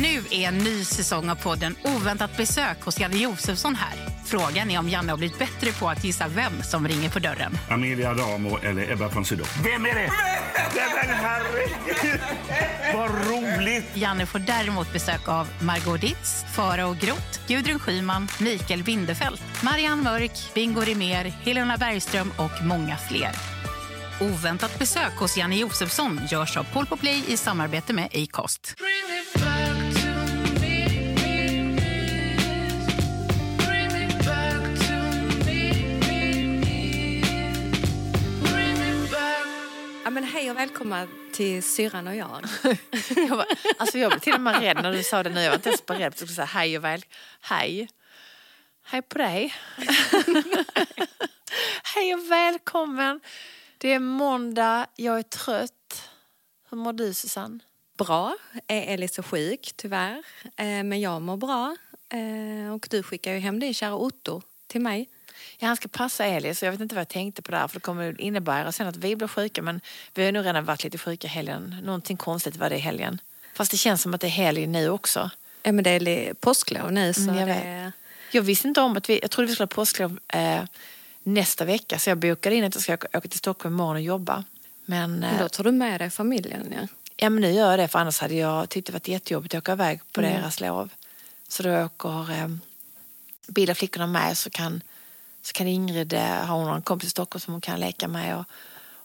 [0.00, 4.08] Nu är en ny säsong av podden Oväntat besök hos Janne Josefsson här.
[4.24, 7.58] Frågan är om Janne har blivit bättre på att gissa vem som ringer på dörren.
[7.70, 9.46] Amelia Adamo eller Ebba von Sydow.
[9.64, 10.10] Vem är det?
[10.74, 12.20] Nej, men herregud!
[12.94, 13.84] Vad roligt!
[13.94, 20.54] Janne får däremot besök av Margot Ditz, Farao Groth, Gudrun Schyman, Mikael Bindefeld, Marianne Mörk,
[20.54, 23.30] Bingo Rimér, Helena Bergström och många fler.
[24.20, 28.74] Oväntat besök hos Janne Josefsson görs av Paul på Play i samarbete med Acast.
[40.12, 42.44] Men hej och välkomna till syrran och jag.
[43.16, 45.40] Jag, bara, alltså jag blev till och med rädd när du sa det nu.
[45.40, 47.04] Jag var inte ens beredd på att säga hej och väl...
[47.40, 47.88] Hej.
[48.84, 49.54] Hej på dig.
[51.94, 53.20] hej och välkommen.
[53.78, 56.10] Det är måndag, jag är trött.
[56.70, 57.58] Hur mår du Susanne?
[57.98, 58.36] Bra.
[58.66, 60.22] Eh, Elis är sjuk tyvärr,
[60.56, 61.76] Eh, men jag mår bra.
[62.12, 65.08] Eh, Och du skickar ju hem din kära Otto till mig.
[65.62, 67.76] Ja, han ska passa Elis så jag vet inte vad jag tänkte på där för
[67.76, 69.80] det kommer innebära sen att vi blir sjuka men
[70.14, 71.76] vi har nog redan varit lite sjuka helgen.
[71.82, 73.20] Någonting konstigt var det i helgen.
[73.54, 75.30] Fast det känns som att det är helg nu också.
[75.62, 77.92] Ja, men det är påsklov nu så Mm, jag det...
[78.30, 80.62] Jag visste inte om att vi, jag trodde vi skulle ha påsklov eh,
[81.22, 84.02] nästa vecka så jag bokade in att jag ska åka, åka till Stockholm imorgon och
[84.02, 84.44] jobba.
[84.84, 86.74] Men, Men eh, då tar du med dig familjen.
[86.80, 86.86] Ja.
[87.16, 89.58] ja, men nu gör jag det för annars hade jag tyckt det varit jättejobbigt att
[89.58, 90.32] åka iväg på Mm.
[90.40, 90.88] deras lov.
[91.48, 92.48] Så då åker eh,
[93.46, 94.82] Bill och flickorna med så kan,
[95.42, 98.08] så kan Ingrid eh, ha hon har en kompis i Stockholm som hon kan leka
[98.08, 98.44] med och,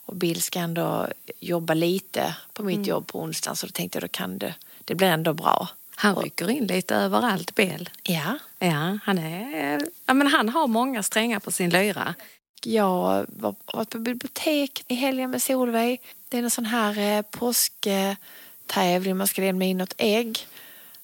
[0.04, 1.06] och Bill ska ändå
[1.40, 2.88] jobba lite på mitt Mm.
[2.88, 5.68] jobb på onsdagen så då tänkte jag då kan det, det blir ändå bra.
[5.96, 7.90] Han rycker in lite överallt, Bill.
[8.02, 12.14] Ja, Ja, han, är, ja, men han har många strängar på sin lyra.
[12.62, 16.00] Jag var varit på bibliotek i helgen med Solveig.
[16.28, 19.16] Det är en sån här eh, påsktävling.
[19.16, 20.46] Man ska lämna in något ägg.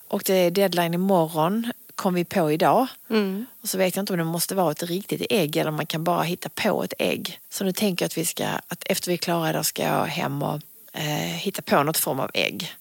[0.09, 2.87] Och det är deadline imorgon, kom vi på idag.
[3.11, 3.47] Mm.
[3.63, 5.87] Och så vet jag inte om det måste vara ett riktigt ägg eller om man
[5.87, 7.41] kan bara hitta på ett ägg.
[7.51, 10.05] Så nu tänker jag att vi ska, att efter vi är klara idag ska jag
[10.07, 10.61] hem och
[10.93, 11.03] eh,
[11.37, 12.75] hitta på något form av ägg.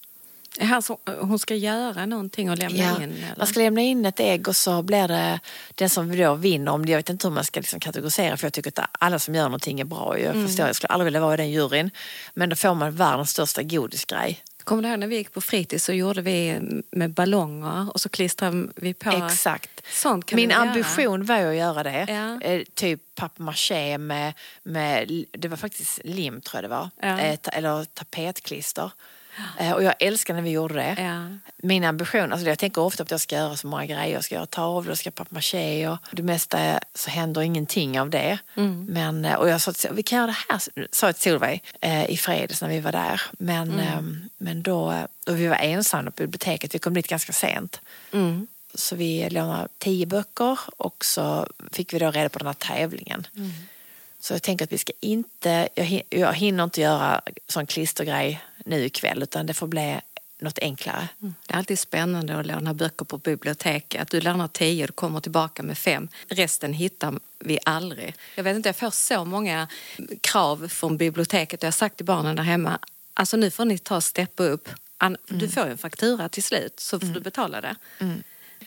[0.59, 3.01] Är han så, hon ska göra någonting och lämna Ja, in?
[3.03, 3.33] Eller?
[3.38, 5.39] man ska lämna in ett ägg och så blir det
[5.75, 6.71] den som då vinner.
[6.71, 9.19] Om det, jag vet inte hur man ska liksom kategorisera för jag tycker att alla
[9.19, 10.19] som gör någonting är bra.
[10.19, 10.47] Jag Mm.
[10.47, 11.89] förstår, jag skulle aldrig vilja vara i den juryn.
[12.33, 14.43] Men då får man världens största godisgrej.
[14.63, 16.59] Kommer du ihåg när vi gick på fritids så gjorde vi
[16.91, 19.09] med ballonger och så klistrade vi på...
[19.09, 19.81] Exakt.
[19.88, 22.06] Sånt kan Min ambition var att göra det.
[22.09, 22.41] Ja.
[22.41, 26.90] Eh, typ papier-maché med, med, det var faktiskt lim tror jag det var.
[27.01, 27.19] Ja.
[27.19, 28.91] Eh, eller tapetklister.
[29.59, 30.95] Eh, och jag älskar när vi gjorde det.
[31.01, 31.38] Ja.
[31.57, 34.13] Min ambition, alltså jag tänker ofta på att jag ska göra så många grejer.
[34.13, 38.38] Jag ska göra tavlor, jag ska papier-maché och det mesta så händer ingenting av det.
[38.55, 38.85] Mm.
[38.85, 40.59] Men, eh, och jag sa till vi kan göra det här,
[40.91, 43.21] sa jag till Solveig eh, i fredags när vi var där.
[43.31, 43.79] Men, Mm.
[43.79, 44.01] eh,
[44.38, 44.94] men då,
[45.27, 47.81] och vi var ensamma på biblioteket, vi kom dit ganska sent.
[48.11, 48.47] Mm.
[48.75, 53.27] Så vi lånade tio böcker och så fick vi då reda på den här tävlingen.
[53.35, 53.51] Mm.
[54.19, 58.85] Så jag tänker att vi ska inte, jag, jag hinner inte göra sån klistergrej nu
[58.85, 60.00] ikväll utan det får bli
[60.40, 61.07] något enklare.
[61.19, 64.12] Det är alltid spännande att låna böcker på biblioteket.
[64.12, 66.07] Du lånar tio, du kommer tillbaka med fem.
[66.28, 68.16] Resten hittar vi aldrig.
[68.35, 69.68] Jag vet inte, jag får så många
[70.22, 71.63] krav från biblioteket.
[71.63, 72.79] Jag har sagt till barnen där hemma,
[73.13, 74.69] alltså nu får ni ta och steppa upp.
[74.97, 77.75] An- Du får ju en faktura till slut, så får du betala det.
[78.00, 78.07] Dra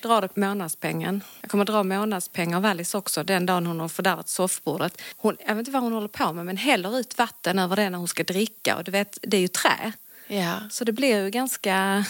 [0.03, 1.23] det på månadspengen.
[1.41, 5.01] Jag kommer dra månadspengar av Alice också den dagen hon har fördärvat soffbordet.
[5.17, 7.91] Hon, jag vet inte vad hon håller på med men häller ut vatten över det
[7.91, 8.77] när hon ska dricka.
[8.77, 9.93] Och du vet, det är ju trä.
[10.27, 10.61] Ja.
[10.71, 12.05] Så det blir ju ganska...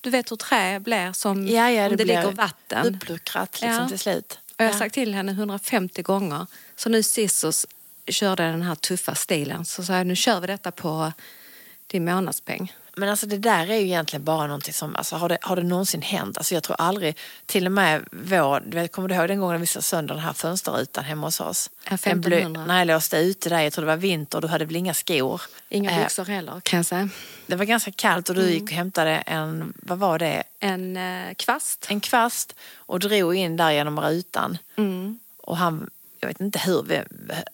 [0.00, 2.94] Du vet hur trä blir som Ja, ja, om det det, blir ligger vatten.
[2.94, 3.88] Uppluckrat liksom Ja.
[3.88, 4.38] till slut.
[4.56, 6.46] Och jag har sagt till henne 150 gånger.
[6.76, 7.52] Så nu sist så
[8.06, 9.64] körde den här tuffa stilen.
[9.64, 11.12] Så sa jag, nu kör vi detta på
[11.86, 12.72] din månadspeng.
[12.96, 15.62] Men alltså det där är ju egentligen bara någonting som, alltså har det, har det
[15.62, 16.38] någonsin hänt?
[16.38, 17.16] Alltså jag tror aldrig,
[17.46, 21.04] till och med vår, kommer du ihåg den gången vi slog sönder den här fönsterrutan
[21.04, 21.70] hemma hos oss?
[21.84, 22.66] Ja, Den blö- 1500.
[22.66, 25.42] när jag låste ute där, jag tror det var vinter, du hade väl inga skor?
[25.68, 27.08] Inga Eh, byxor heller kan jag säga.
[27.46, 28.52] Det var ganska kallt och du Mm.
[28.54, 31.86] gick och hämtade en, vad var det, En eh, kvast.
[31.88, 34.58] en kvast och drog in där genom rutan.
[34.76, 35.18] Mm.
[35.36, 35.90] Och han,
[36.22, 37.00] jag vet inte hur, vi,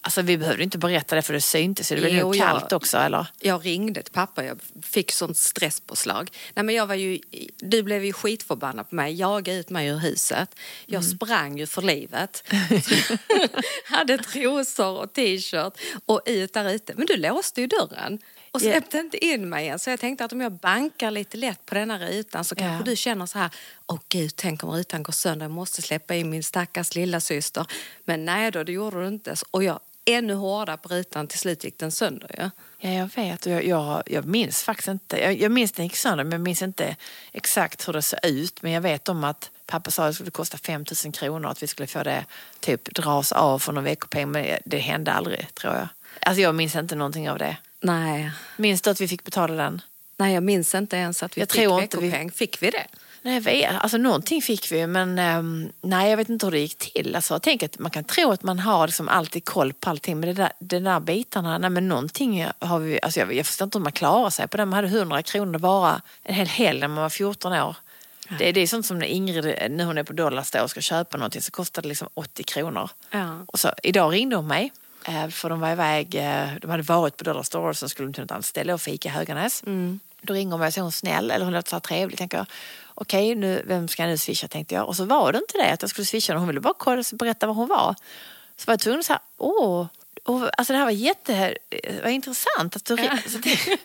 [0.01, 1.97] alltså vi behövde inte berätta det för det syntes ju.
[1.97, 3.27] Det var Jo, nog jag- kallt också eller?
[3.41, 6.31] Jag ringde till pappa, jag fick sånt stresspåslag.
[6.55, 7.19] Nej, men jag var ju,
[7.57, 10.55] du blev ju skitförbannad på mig, jagade ut mig ur huset.
[10.87, 11.17] Jag Mm.
[11.17, 12.45] sprang ju för livet.
[13.85, 15.73] Hade trosor och t-shirt
[16.07, 16.93] och ut där ute.
[16.97, 18.19] Men du låste ju dörren
[18.53, 18.71] och Ja.
[18.73, 19.79] släppte inte in mig igen.
[19.79, 22.91] Så jag tänkte att om jag bankar lite lätt på denna rutan så kanske Ja.
[22.91, 23.51] du känner så här,
[23.87, 27.67] åh gud, tänk om rutan går sönder, jag måste släppa in min stackars lilla syster.
[28.05, 29.35] Men nej då, det gjorde du inte.
[29.51, 31.27] Och jag ännu hårdare på rutan.
[31.27, 32.51] Till slut gick den sönder ju.
[32.89, 33.47] Ja, jag vet.
[33.47, 35.17] Jag, jag, jag minns faktiskt inte.
[35.21, 36.97] Jag, jag minns den gick sönder, men jag minns inte
[37.33, 38.63] exakt hur det såg ut.
[38.63, 41.63] Men jag vet om att pappa sa att det skulle kosta 5 000 kronor att
[41.63, 42.25] vi skulle få det
[42.61, 44.31] typ dras av från någon veckopeng.
[44.31, 45.89] Men det hände aldrig, tror jag.
[46.21, 47.57] Alltså jag minns inte någonting av det.
[47.81, 48.31] Nej.
[48.57, 49.83] Minns du att vi fick betala den?
[50.17, 52.31] Nej, jag minns inte ens att vi Jag fick tror inte vi- veckopeng.
[52.31, 52.87] Fick vi det?
[53.23, 53.75] Nej, jag vet.
[53.81, 57.17] Alltså någonting fick vi men ehm, nej jag vet inte hur det gick till.
[57.17, 60.29] Alltså, tänk att man kan tro att man har liksom alltid koll på allting men
[60.29, 63.79] det där, de där bitarna, nej men någonting har vi, alltså jag, jag förstår inte
[63.79, 64.65] hur man klarar sig på det.
[64.65, 67.77] Man hade 100 kronor bara en hel helg när man var 14 år.
[68.39, 71.17] Det, det är sånt som när Ingrid, när hon är på Dollarstore och ska köpa
[71.17, 72.91] någonting så kostar det liksom 80 kronor.
[73.11, 73.45] Ja.
[73.47, 74.73] Och så, idag ringde hon mig.
[75.09, 78.13] Eh, För de var iväg, eh, de hade varit på Dollarstore och så skulle de
[78.13, 79.63] till något annat ställe och fika i Höganäs.
[80.23, 82.19] Då ringer hon mig och så är hon snäll, eller hon låter så här trevlig.
[82.19, 82.47] Tänker jag,
[82.95, 84.87] okej, nu, vem ska jag nu swisha tänkte jag.
[84.89, 87.17] Och så var det inte det att jag skulle swisha hon ville bara kolla och
[87.19, 87.95] berätta var hon var.
[88.57, 89.87] Så var jag tvungen att säga, åh,
[90.25, 92.77] åh, alltså det här var jätte, det var intressant.
[92.77, 92.97] Att du,
[93.27, 93.59] så det,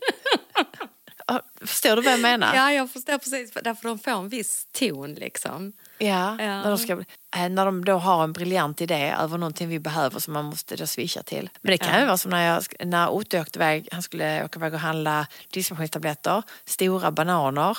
[1.27, 2.55] Ja, Förstår du vad jag menar?
[2.55, 3.51] Ja, jag förstår precis.
[3.63, 5.73] Därför de får en viss ton liksom.
[5.97, 6.37] Ja, Ja.
[6.37, 6.99] När, de ska, eh,
[7.35, 10.87] när de då har en briljant idé över någonting vi behöver som man måste då
[10.87, 11.49] swisha till.
[11.61, 14.59] Men det kan ju vara som när, jag, när Otto åkte iväg, han skulle åka
[14.59, 17.77] iväg och handla diskmaskinstabletter, stora bananer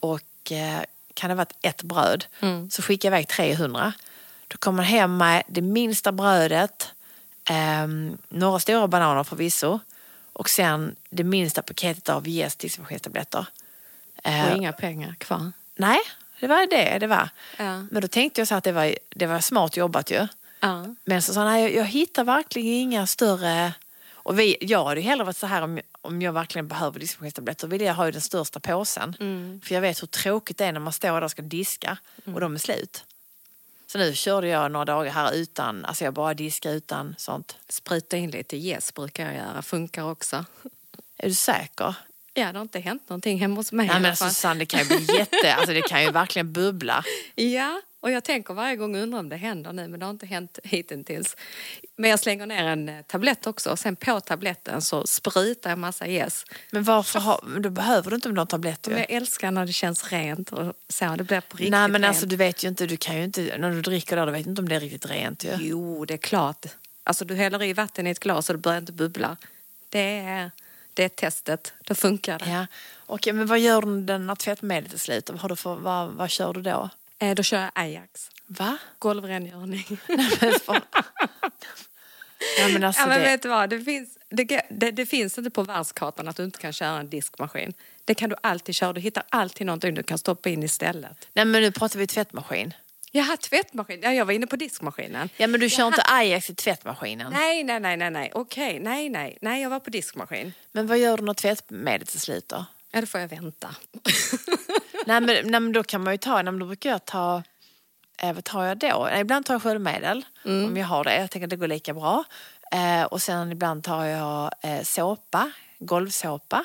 [0.00, 0.80] och eh,
[1.14, 2.24] kan det ha varit ett bröd.
[2.70, 3.92] Så skickade jag iväg 300.
[4.48, 6.92] Då kommer han hem med det minsta brödet,
[7.50, 9.80] ehm, några stora bananer förvisso
[10.32, 13.46] och sen det minsta paketet av Yes diskmaskinstabletter.
[14.24, 15.52] Eh, Och inga pengar kvar.
[15.76, 15.98] Nej,
[16.40, 17.28] det var det det var.
[17.56, 17.82] Ja.
[17.90, 20.26] Men då tänkte jag så att det var, det var smart jobbat ju.
[20.60, 20.94] Ja.
[21.04, 23.72] Men så sa han, jag, jag hittar verkligen inga större...
[24.12, 27.68] Och vi, jag hade ju hellre varit så här om, om jag verkligen behöver diskmaskinstabletter
[27.68, 29.16] vill jag ha ju den största påsen.
[29.20, 29.60] Mm.
[29.64, 31.98] För jag vet hur tråkigt det är när man står där och ska diska
[32.34, 33.04] och de är slut.
[33.86, 37.56] Så nu körde jag några dagar här utan, alltså jag bara diskade utan sånt.
[37.68, 39.62] Spruta in lite yes brukar jag göra.
[39.62, 40.44] Funkar också.
[41.16, 41.94] Är du säker?
[42.36, 44.28] Ja, det har inte hänt någonting hemma hos mig Nej men alla alltså.
[44.28, 47.04] Susanne, det kan ju bli jätte, alltså det kan ju verkligen bubbla.
[47.34, 50.26] Ja, och jag tänker varje gång undrar om det händer nu men det har inte
[50.26, 51.36] hänt hittills.
[51.96, 55.78] Men jag slänger ner en eh, tablett också och sen på tabletten så sprutar jag
[55.78, 56.44] massa yes.
[56.70, 58.90] Men varför har, då behöver du inte någon tablett ju.
[58.90, 61.14] Men jag älskar när det känns rent och så.
[61.16, 62.08] Det blir på riktigt Nej men rent.
[62.08, 64.46] alltså du vet ju inte, du kan ju inte, när du dricker där, du vet
[64.46, 65.50] inte om det är riktigt rent ju.
[65.60, 66.66] Jo, det är klart.
[67.04, 69.36] Alltså du häller i vatten i ett glas och det börjar inte bubbla.
[69.88, 70.50] Det är,
[70.96, 71.72] det testet.
[71.84, 72.50] Då funkar det.
[72.50, 72.66] Ja.
[73.06, 75.30] Okej, men vad gör du den när tvättmedlet är slut?
[75.30, 76.90] Vad, har du för, vad, vad kör du då?
[77.18, 78.30] Eh, Då kör jag Ajax.
[78.46, 78.78] Va?
[78.98, 79.86] Golvrengöring.
[82.58, 83.70] Ja, men alltså ja, men det, vet du vad?
[83.70, 87.10] Det finns, det, det, det finns inte på världskartan att du inte kan köra en
[87.10, 87.72] diskmaskin.
[88.04, 88.92] Det kan du alltid köra.
[88.92, 91.28] Du hittar alltid någonting du kan stoppa in istället.
[91.32, 92.74] nej men nu pratar vi tvättmaskin.
[93.16, 94.00] Jaha, tvättmaskin.
[94.02, 95.28] Ja, jag var inne på diskmaskinen.
[95.36, 95.86] Ja men du kör Jaha.
[95.88, 97.32] inte Ajax i tvättmaskinen.
[97.32, 98.30] Nej, nej, nej, nej, nej.
[98.34, 99.38] Okej, nej, nej.
[99.40, 100.52] Nej, jag var på diskmaskin.
[100.72, 102.64] Men vad gör du när tvättmedlet är slut då?
[102.92, 103.68] Ja, då får jag vänta.
[105.06, 107.42] nej, men, nej men då kan man ju ta, nej, men då brukar jag ta,
[108.22, 109.08] eh, vad tar jag då?
[109.20, 111.20] Ibland tar jag sköljmedel om jag har det.
[111.20, 112.24] Jag tänker att det går lika bra.
[112.72, 116.64] Eh, och sen ibland tar jag eh, såpa, golvsåpa.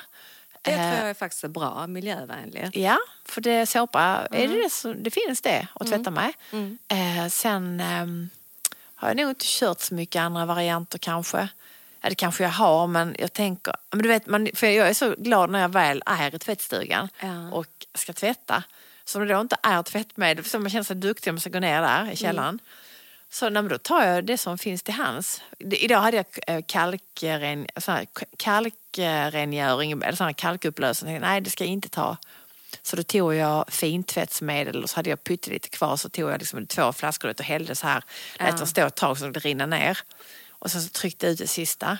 [0.62, 2.76] Det Eh, tror jag är faktiskt är bra, miljövänligt.
[2.76, 4.00] Ja, för det såpa,
[4.30, 6.32] är det, det, så, det finns det att tvätta med.
[6.88, 8.30] Eh, sen ehm,
[8.94, 11.48] har jag nog inte kört så mycket andra varianter kanske.
[12.00, 13.74] Ja, det kanske jag har, men jag tänker...
[13.90, 17.08] Men du vet, man, för jag är så glad när jag väl är i tvättstugan
[17.20, 17.50] Ja.
[17.52, 18.62] och ska tvätta.
[19.04, 21.50] Så när det då inte är tvättmedel, så man känner sig duktig om man ska
[21.50, 22.58] gå ner där i källaren.
[23.30, 25.42] Så nej, då tar jag det som finns till hands.
[25.58, 28.26] Det, idag hade jag eh, kalkren, sån här k-
[28.92, 31.20] kalkrengöring, eller sån här kalkupplösning.
[31.20, 32.16] Nej, det ska jag inte ta.
[32.82, 36.66] Så då tog jag fintvättsmedel och så hade jag pyttelite kvar så tog jag liksom
[36.66, 38.04] två flaskor och hällde så här.
[38.38, 39.98] Lät dem stå ett tag så det rinner ner.
[40.48, 41.98] Och sen så tryckte jag ut det sista.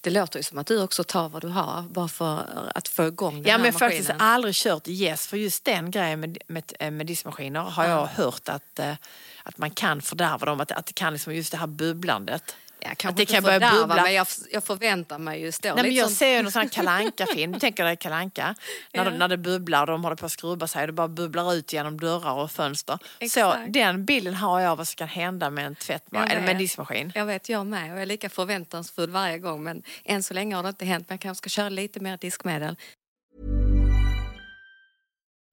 [0.00, 3.06] Det låter ju som att du också tar vad du har bara för att få
[3.06, 6.20] igång den Ja, här men jag har faktiskt aldrig kört Yes för just den grejen
[6.20, 8.94] med, med, eh, med diskmaskiner har jag hört att, eh,
[9.42, 10.60] att man kan fördärva dem.
[10.60, 12.56] Att, att det kan liksom just det här bubblandet.
[12.80, 14.02] Ja, att det kan börja bubbla.
[14.02, 16.62] men jag, jag förväntar mig ju stå Nej, men jag sånt- ser ju någon sån
[16.62, 18.54] här kalanka film Du tänker dig kalanka
[18.92, 19.10] när, Ja.
[19.10, 21.54] de, när det bubblar och de håller på att skrubba sig och det bara bubblar
[21.54, 22.98] ut genom dörrar och fönster.
[23.02, 23.72] Så Exakt.
[23.72, 26.50] den bilden har jag av vad som kan hända med en tvättma- Jag eller med
[26.50, 27.12] en diskmaskin.
[27.14, 27.82] Jag vet, jag med.
[27.84, 29.62] Och jag är lika förväntansfull varje gång.
[29.64, 31.08] Men än så länge har det inte hänt.
[31.08, 32.76] Men jag kanske ska köra lite mer diskmedel.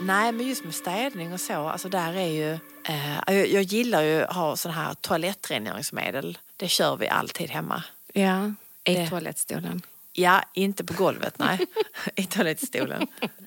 [0.00, 2.52] Nej, men just med städning och så, alltså där är ju...
[2.84, 6.38] Eh, jag, jag gillar ju att ha sån här toalettrengöringsmedel.
[6.56, 7.82] Det kör vi alltid hemma.
[8.12, 8.52] Ja,
[8.84, 9.82] i Det- toalettstolen.
[10.12, 11.58] Ja, inte på golvet, nej.
[12.16, 13.06] I toalettstolen.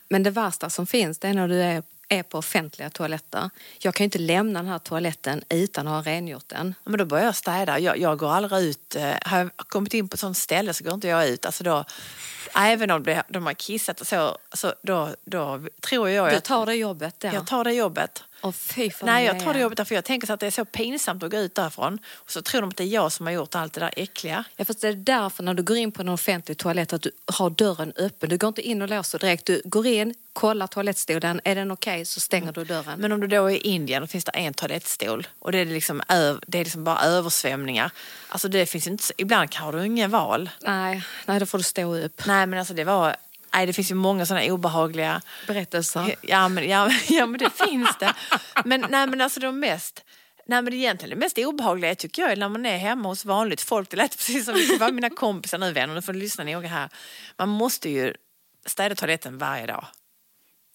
[0.10, 1.84] Men det värsta som finns det är när du är,
[2.14, 3.50] är på offentliga toaletter.
[3.80, 6.76] Jag kan ju inte lämna den här toaletten utan att ha rengjort den.
[6.84, 7.80] Ja, Men då börjar jag städa.
[7.80, 8.96] Jag, jag går aldrig ut.
[8.96, 11.46] Eh, har jag kommit in på ett sånt ställe så går inte jag ut.
[11.46, 11.86] Alltså då,
[12.56, 16.34] även om de har kissat och så, så då, då tror jag...
[16.34, 17.34] Du tar det jobbet där.
[17.34, 18.24] jag tar det jobbet.
[18.52, 21.24] För Nej, jag tar det jobbet därför jag tänker så att det är så pinsamt
[21.24, 22.00] att gå ut därifrån.
[22.14, 24.44] Och så tror de att det är jag som har gjort allt det där äckliga.
[24.56, 27.12] Ja, fast det är därför när du går in på en offentlig toalett att du
[27.26, 28.30] har dörren öppen.
[28.30, 29.46] Du går inte in och låser direkt.
[29.46, 31.42] Du går in, kollar toalettstolen.
[31.44, 33.00] Är den okej så stänger du dörren.
[33.00, 35.66] Men om du då är i Indien och finns det en toalettstol och det är
[35.66, 36.02] liksom,
[36.48, 37.92] det är liksom bara översvämningar.
[38.28, 40.50] Alltså det finns inte, ibland har du ingen val.
[40.60, 42.22] Nej, nej, då får du stå upp.
[42.26, 43.16] Nej men alltså det var,
[43.54, 46.16] nej det finns ju många sådana obehagliga Berättelser.
[46.22, 48.14] Ja men, ja, ja, men det finns det.
[48.66, 50.04] Men, nej, men alltså de mest...
[50.46, 53.62] Nej men egentligen det mest obehagliga tycker jag är när man är hemma hos vanligt
[53.62, 53.90] folk.
[53.90, 56.68] Det lät precis som det var mina kompisar nu vänner, nu får du lyssna noga
[56.68, 56.90] här.
[57.38, 58.14] Man måste ju
[58.66, 59.86] städa toaletten varje dag.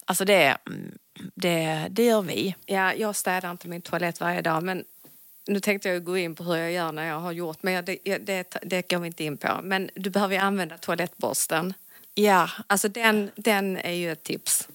[0.05, 0.97] Alltså det, mm,
[1.35, 2.55] det, det gör vi.
[2.65, 4.83] Ja, jag städar inte min toalett varje dag men
[5.47, 7.97] nu tänkte jag gå in på hur jag gör när jag har gjort men det,
[8.17, 9.59] det, det går vi inte in på.
[9.63, 11.73] Men du behöver ju använda toalettborsten.
[12.13, 14.67] Ja, Alltså den, den är ju ett tips.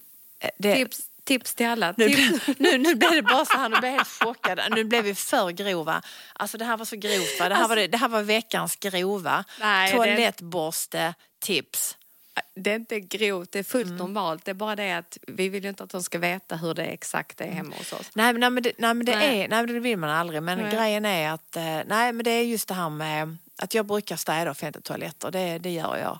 [0.58, 1.94] det, Tips, tips till alla.
[1.96, 2.46] Nu, Tips.
[2.58, 4.60] nu, nu blev det bara så här, nu blev jag helt chockad.
[4.70, 6.02] Nu blev vi för grova.
[6.32, 7.48] Alltså det här var så grovt va?
[7.48, 9.44] Det här var, det, det här var veckans grova.
[9.60, 11.96] Nej, det- Toalettborste tips.
[12.54, 14.44] Det är inte grovt, det är fullt normalt.
[14.44, 16.84] Det är bara det att vi vill ju inte att de ska veta hur det
[16.84, 18.10] exakt är hemma hos oss.
[18.14, 19.40] Nej men, nej, men, det, nej, men det, Nej.
[19.40, 20.42] Är, nej, men det vill man aldrig.
[20.42, 20.72] Men Nej.
[20.74, 24.16] grejen är att, eh, nej men det är just det här med att jag brukar
[24.16, 25.30] städa offentliga toaletter.
[25.30, 26.18] Det, det gör jag.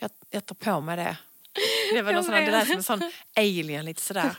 [0.00, 0.10] jag.
[0.30, 1.16] Jag tar på mig det.
[1.92, 4.36] Det var någon sån, det lät som en sån alien lite sådär.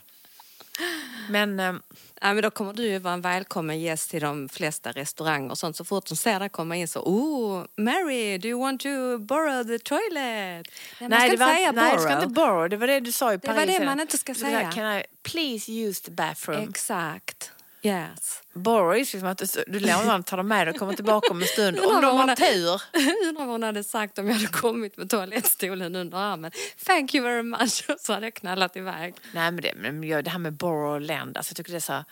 [1.29, 1.73] Men eh,
[2.21, 5.57] Ja, men då kommer du ju vara en välkommen gäst till de flesta restauranger och
[5.57, 5.75] sånt.
[5.75, 9.63] Så fort de ser dig komma in så, oh, Mary, do you want to borrow
[9.63, 10.67] the toilet?
[10.99, 12.23] Nej, man ska inte var, säga nej, du ska borrow.
[12.23, 12.69] inte borrow.
[12.69, 13.77] Det var det du sa i Det var Paris.
[13.79, 14.71] det man inte ska Det där, säga.
[14.71, 16.69] Can I please use the bathroom?
[16.69, 17.51] Exakt.
[17.85, 18.41] Yes.
[18.53, 21.41] Borrow är liksom att du, du lånar den, tar dem med och kommer tillbaka om
[21.41, 21.79] en stund.
[21.85, 22.81] Om de har tur.
[23.29, 26.51] Undrar vad hon hade sagt om jag hade kommit med toalettstolen under armen.
[26.85, 27.83] Thank you very much.
[27.89, 29.15] Och så hade jag knallat iväg.
[29.33, 31.79] Nej men det, men jag- det här med borrow lend, alltså jag tycker det är
[31.79, 32.03] så,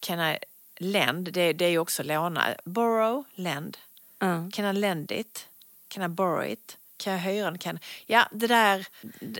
[0.00, 0.38] can I
[0.76, 2.44] lend, det, det är ju också låna.
[2.64, 3.78] Borrow, lend.
[4.18, 4.50] Ja.
[4.52, 5.46] Can I lend it?
[5.88, 6.76] Can I borrow it?
[6.96, 7.58] Kan jag hyra den?
[7.58, 7.78] Kan...
[8.06, 8.86] Ja, det där,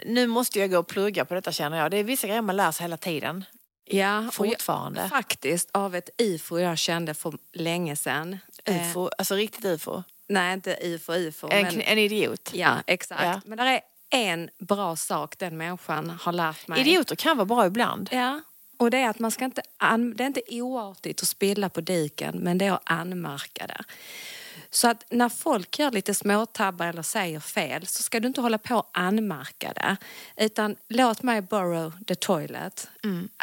[0.07, 1.91] nu måste jag gå och plugga på detta känner jag.
[1.91, 3.45] Det är vissa grejer man lär sig hela tiden.
[3.93, 5.09] Ja, och jag- Fortfarande.
[5.09, 8.39] Faktiskt av ett ifo jag kände för länge sedan.
[8.65, 10.03] Eh, Ufo, alltså riktigt ufo.
[10.29, 11.49] nej, inte ifo, ifo.
[11.51, 12.51] En, men, en idiot.
[12.55, 13.23] ja, exakt.
[13.25, 13.41] Ja.
[13.45, 13.81] Men det är
[14.11, 16.81] en bra sak den människan har lärt mig.
[16.81, 18.09] Idioter kan vara bra ibland.
[18.13, 18.41] Ja,
[18.77, 19.63] och det är att man ska inte,
[20.15, 23.85] det är inte oartigt att spilla på diken, men det är att anmärka det.
[24.71, 28.59] Så att när folk gör lite småtabbar eller säger fel så ska du inte hålla
[28.59, 29.97] på och anmärka det.
[30.37, 32.89] Utan låt mig borrow the toilet.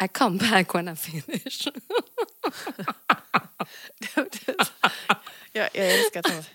[0.04, 1.68] I come back when I finish.
[5.52, 6.50] Jag, jag älskar att,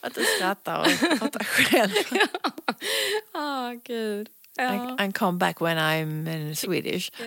[0.00, 0.86] att du skrattar och
[1.18, 1.92] pratar själv.
[3.34, 4.28] Åh, gud.
[4.56, 4.96] Ja.
[5.00, 7.10] I, I come back when I'm in Swedish.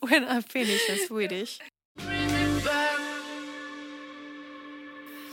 [0.00, 1.60] when I finish in Swedish.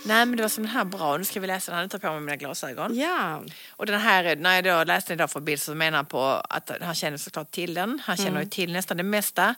[0.05, 1.99] Nej men det var som den här bra, nu ska vi läsa den nu tar
[1.99, 2.97] på mig mina glasögon.
[2.97, 3.43] Ja.
[3.69, 6.21] Och den här, när jag då läste den idag för bild så menar han på
[6.49, 8.01] att han känner såklart till den.
[8.03, 9.55] Han känner ju till nästan det mesta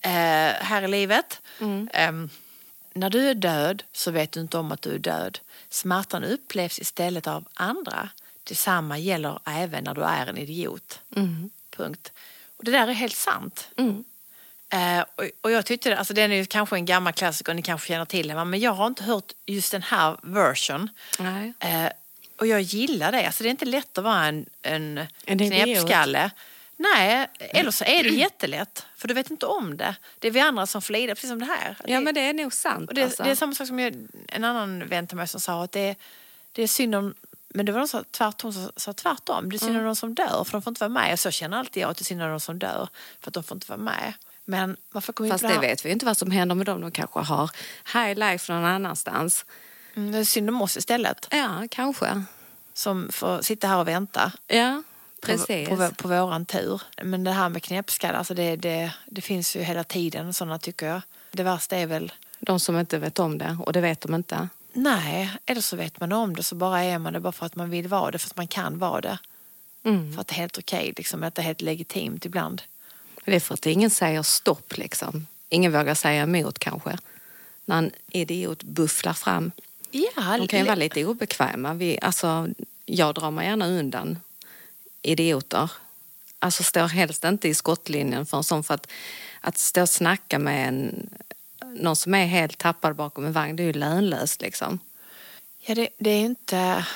[0.00, 0.10] eh,
[0.60, 1.40] här i livet.
[1.92, 2.30] Ehm,
[2.92, 5.38] när du är död så vet du inte om att du är död.
[5.68, 8.08] Smärtan upplevs istället av andra.
[8.44, 11.00] Detsamma gäller även när du är en idiot.
[11.76, 12.12] Punkt.
[12.56, 13.68] Och det där är helt sant.
[14.72, 17.62] Eh, och, och jag tyckte, det- alltså den är ju kanske en gammal klassiker, ni
[17.62, 20.88] kanske känner till den, men jag har inte hört just den här version.
[21.18, 21.52] Nej.
[21.60, 21.90] Eh,
[22.36, 23.26] och jag gillar det.
[23.26, 26.30] Alltså det är inte lätt att vara en, en, En knäppskalle.
[26.76, 28.86] Nej, eller så är det jättelätt.
[28.96, 29.94] För du vet inte om det.
[30.18, 31.76] Det är vi andra som får precis som det här.
[31.86, 32.90] Ja, men det är nog sant.
[32.94, 33.22] det, alltså.
[33.22, 33.94] det är samma sak som jag,
[34.28, 35.94] en annan vän till mig som sa att det,
[36.52, 37.14] det är synd om
[37.48, 39.50] men det var någon som tvärtom, som sa tvärtom.
[39.50, 39.80] Det är synd Mm.
[39.82, 41.12] om de som dör för de får inte vara med.
[41.12, 42.88] Och så känner alltid jag att det är synd om de som dör
[43.20, 44.12] för att de får inte vara med.
[44.50, 46.80] Men varför kom Fast på det vet vi inte vad som händer med dem.
[46.80, 47.50] De kanske har
[47.94, 49.44] high life någon annanstans.
[49.94, 51.28] Mm, det är synd om oss istället.
[51.30, 52.24] Ja, kanske.
[52.74, 54.32] Som får sitta här och vänta.
[54.46, 54.82] Ja,
[55.20, 55.68] på, precis.
[55.68, 56.82] på, vå- på våran tur.
[57.02, 60.86] Men det här med knäppskalle, alltså det, det, det finns ju hela tiden sådana tycker
[60.86, 61.00] jag.
[61.30, 64.48] Det värsta är väl, De som inte vet om det, och det vet de inte.
[64.72, 67.56] nej, eller så vet man om det så bara är man det bara för att
[67.56, 69.18] man vill vara det, för att man kan vara det.
[69.84, 70.12] Mm.
[70.14, 72.62] För att det är helt okej, liksom, att det är helt legitimt ibland.
[73.28, 75.26] Det är för att ingen säger stopp liksom.
[75.48, 76.98] Ingen vågar säga emot kanske.
[77.64, 79.52] När en idiot bufflar fram.
[79.90, 81.74] Ja, De kan ju vara lite obekväma.
[81.74, 82.48] Vi, alltså,
[82.86, 84.18] jag drar mig gärna undan
[85.02, 85.70] idioter.
[86.38, 88.86] Alltså står helst inte i skottlinjen för en sån för att,
[89.40, 91.10] att stå och snacka med en,
[91.66, 94.78] någon som är helt tappad bakom en vagn, det är ju lönlöst liksom.
[95.60, 96.86] Ja, det, det är inte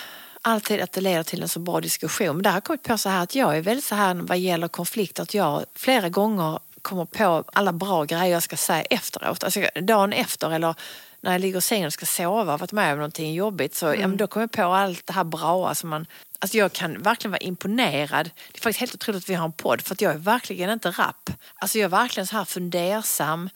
[0.43, 2.37] alltid att det leder till en så bra diskussion.
[2.37, 4.39] Men det har jag kommit på så här att jag är väldigt så här vad
[4.39, 9.45] gäller konflikt att jag flera gånger kommer på alla bra grejer jag ska säga efteråt.
[9.45, 10.75] Alltså dagen efter eller
[11.21, 13.87] när jag ligger i sängen och ska sova och varit med om någonting jobbigt så
[13.87, 16.07] ja, men då kommer jag på allt det här bra som man
[16.39, 18.31] Alltså jag kan verkligen vara imponerad.
[18.53, 20.71] Det är faktiskt helt otroligt att vi har en podd för att jag är verkligen
[20.71, 21.31] inte rapp.
[21.55, 23.51] Alltså jag är verkligen så här fundersam.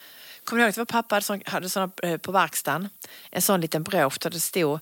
[0.44, 2.88] Kommer du ihåg att det var pappa som hade såna eh, på verkstaden?
[3.30, 4.80] En sån liten brosch där det stod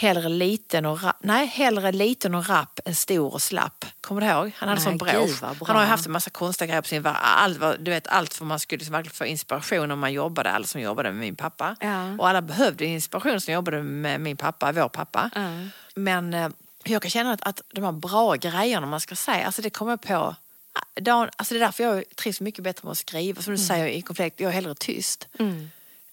[0.00, 3.84] hellre liten och rapp, nej, hellre liten och rapp än stor och slapp.
[4.00, 4.52] Kommer du ihåg?
[4.56, 5.66] Han hade Nej, sån bra.
[5.66, 8.34] Han har ju haft en massa konstiga grejer på sin allt, vad- Du vet allt
[8.34, 11.36] för man skulle liksom verkligen få inspiration om man jobbade, alla som jobbade med min
[11.36, 11.76] pappa.
[11.80, 12.12] Ja.
[12.18, 15.30] Och alla behövde inspiration som jobbade med min pappa, vår pappa.
[15.34, 15.48] Ja.
[15.94, 16.48] Men eh,
[16.84, 19.92] jag kan känna att, att de här bra grejerna man ska säga, alltså det kommer
[19.92, 23.42] jag på ah, dagen, alltså det är därför jag trivs mycket bättre med att skriva.
[23.42, 25.28] Som du säger i konflikt, jag är hellre tyst.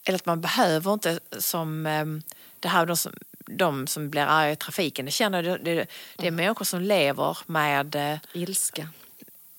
[0.03, 2.05] Eller att man behöver inte som eh,
[2.59, 3.13] det här de som,
[3.45, 5.05] de som blir arga i trafiken.
[5.05, 5.85] Det, känner, det, det,
[6.17, 8.87] det är människor som lever med eh, Ilska.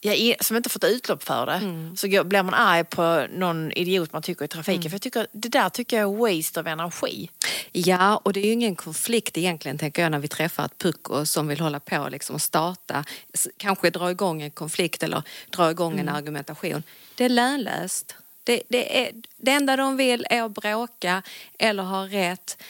[0.01, 1.61] ja, som inte fått utlopp för det.
[1.97, 4.83] Så går- blir man arg på någon idiot man tycker i trafiken.
[4.91, 7.31] För jag tycker, det där tycker jag är waste av energi.
[7.73, 11.27] Ja, och det är ju ingen konflikt egentligen tänker jag när vi träffar ett pucko
[11.27, 13.05] som vill hålla på liksom och starta,
[13.57, 16.83] kanske dra igång en konflikt eller dra igång en argumentation.
[17.15, 18.15] Det är lönlöst.
[18.45, 21.23] Det, det, är, det enda de vill är att bråka
[21.59, 22.63] eller ha rätt,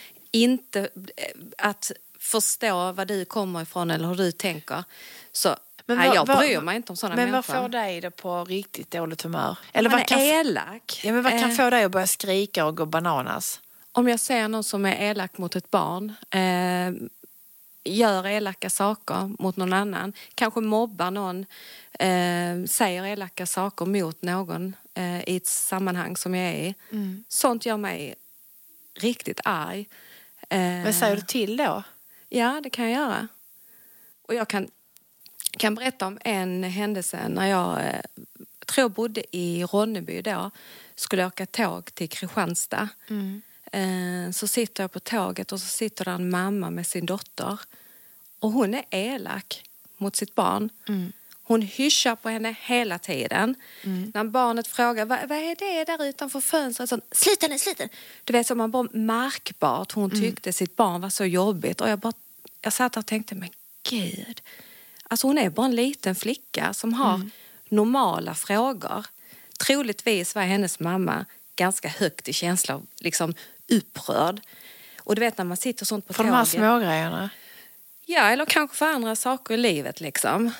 [0.43, 0.81] inte
[1.17, 1.25] eh,
[1.59, 4.85] att förstå vad du kommer ifrån eller hur du tänker.
[5.33, 7.55] Så nej, vad- jag bryr mig inte om sådana Men människor.
[7.55, 9.59] vad får dig det på riktigt dåligt humör?
[9.73, 11.01] Eller man vad kan, elak.
[11.05, 13.61] ja, men vad kan Eh, få dig att börja skrika och gå bananas?
[13.93, 17.09] Om jag ser någon som är elak mot ett barn, eh,
[17.95, 21.47] gör elaka saker mot någon annan, kanske mobbar någon,
[21.93, 26.75] eh, säger elaka saker mot någon eh, i ett sammanhang som jag är i.
[27.29, 28.15] Sånt gör mig
[28.99, 29.89] riktigt arg.
[30.49, 31.83] Eh, Men säger du till då?
[32.29, 33.29] Ja, det kan jag göra.
[34.23, 34.71] Och jag kan,
[35.59, 38.01] kan berätta om en händelse när jag eh,
[38.67, 40.51] tror jag bodde i Ronneby då.
[40.95, 42.89] Skulle åka tåg till Kristianstad.
[43.73, 47.61] Eh, så sitter jag på tåget och så sitter där en mamma med sin dotter.
[48.39, 49.65] Och hon är elak
[49.97, 50.71] mot sitt barn.
[51.49, 53.55] Hon hyschar på henne hela tiden.
[54.15, 56.89] När barnet frågar vad, vad är det där utanför fönstret?
[56.89, 57.85] Så, sluta nu, sluta.
[58.25, 61.81] Du vet, så man bara märkbart hon tyckte sitt barn var så jobbigt.
[61.81, 62.13] Och jag, bara,
[62.61, 63.49] jag satt där och tänkte, men
[63.91, 64.41] gud.
[65.09, 67.31] Alltså hon är bara en liten flicka som har
[67.69, 69.07] normala frågor.
[69.67, 71.25] Troligtvis var hennes mamma
[71.57, 73.35] ganska högt i känsla och liksom
[73.69, 74.41] upprörd.
[75.01, 76.49] Och du vet när man sitter sånt på För de här tåget.
[76.61, 77.31] smågrejerna?
[78.07, 80.51] Ja, eller kanske för andra saker i livet liksom.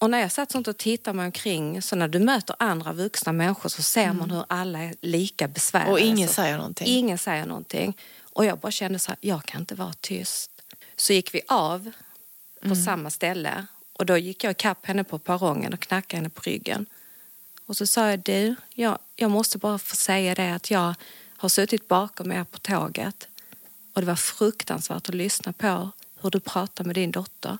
[0.00, 3.32] Och när jag satt sånt och tittade mig omkring, så när du möter andra vuxna
[3.32, 5.90] människor så ser man hur alla är lika besvärade.
[5.90, 5.92] Mm.
[5.92, 6.86] Och ingen Så- säger någonting?
[6.88, 7.96] Ingen säger någonting.
[8.32, 10.50] Och jag bara kände så här, jag kan inte vara tyst.
[10.96, 11.90] Så gick vi av
[12.60, 12.84] på Mm.
[12.84, 16.86] samma ställe och då gick jag ikapp henne på perrongen och knackade henne på ryggen.
[17.66, 20.94] Och så sa jag, du, jag, jag måste bara få säga det att jag
[21.36, 23.28] har suttit bakom er på tåget
[23.90, 27.58] och Och det var fruktansvärt att lyssna på hur du pratar med din dotter.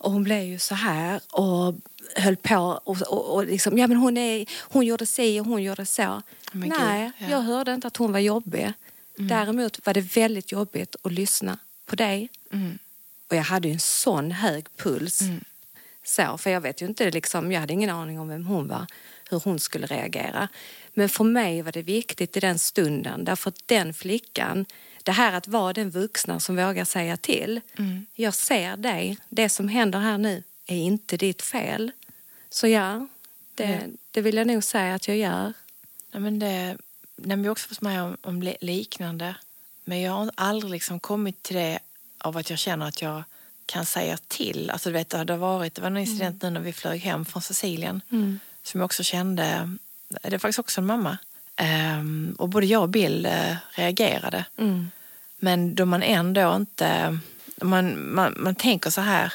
[0.00, 1.74] Och hon blev ju så här och
[2.16, 5.62] höll på och, och, och liksom, ja men hon, är, hon gjorde si och hon
[5.62, 6.22] gjorde så.
[6.52, 7.36] Men Nej, gud, ja.
[7.36, 8.72] jag hörde inte att hon var jobbig.
[9.16, 12.28] Däremot var det väldigt jobbigt att lyssna på dig.
[13.28, 15.20] Och jag hade ju en sån hög puls.
[16.04, 18.86] Så, för jag vet ju inte, liksom, jag hade ingen aning om vem hon var,
[19.30, 20.48] hur hon skulle reagera.
[20.94, 24.66] Men för mig var det viktigt i den stunden, därför att den flickan,
[25.04, 27.60] det här att vara den vuxna som vågar säga till.
[28.14, 31.92] Jag ser dig, det som händer här nu är inte ditt fel.
[32.50, 33.08] Så ja,
[33.54, 35.52] det, det vill jag nog säga att jag gör.
[36.12, 36.76] Nej, men det,
[37.16, 39.34] nej, jag har också fått med om, om li- liknande.
[39.84, 41.78] Men jag har aldrig liksom kommit till det
[42.18, 43.22] av att jag känner att jag
[43.66, 44.70] kan säga till.
[44.70, 47.24] Alltså, du vet, det, hade varit, det var en incident nu när vi flög hem
[47.24, 48.00] från Sicilien
[48.62, 49.76] som jag också kände,
[50.08, 51.18] det är faktiskt också en mamma.
[51.60, 54.44] Ehm, och både jag och Bill eh, reagerade.
[55.38, 57.18] Men då man ändå inte,
[57.62, 59.32] man, man, man tänker så här,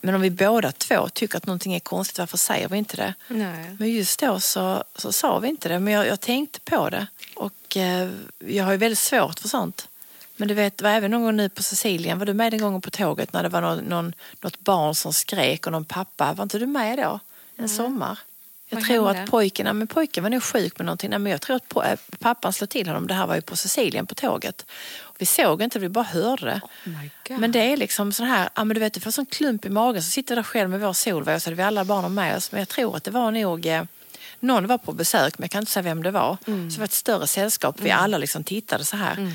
[0.00, 3.14] men om vi båda två tycker att någonting är konstigt, varför säger vi inte det?
[3.28, 3.76] Nej.
[3.78, 7.06] Men just då så, så sa vi inte det, men jag, jag tänkte på det.
[7.36, 9.88] Och eh, jag har ju väldigt svårt för sånt.
[10.36, 12.80] Men du vet, var även någon gång nu på Sicilien, var du med den gången
[12.80, 16.42] på tåget när det var någon, någon, något barn som skrek och någon pappa, var
[16.42, 17.20] inte du med då?
[17.56, 18.18] En sommar?
[18.68, 19.22] Jag Vad tror hände?
[19.22, 21.10] att pojken, ja, men pojken var nog sjuk med någonting.
[21.10, 23.06] Nej, men jag tror att äh, pappan slog till honom.
[23.06, 24.66] Det här var ju på Sicilien på tåget.
[25.18, 26.60] Vi såg inte, vi bara hörde
[27.28, 27.40] God.
[27.40, 29.68] men det är liksom så här, ja, men du vet, det får sån klump i
[29.68, 30.02] magen.
[30.02, 32.52] Så sitter där själv med vår och så hade vi alla barnen med oss.
[32.52, 33.82] Men jag tror att det var nog, eh,
[34.40, 36.36] någon var på besök men jag kan inte säga vem det var.
[36.46, 36.70] Mm.
[36.70, 39.32] Så det var ett större sällskap, vi alla liksom tittade så här.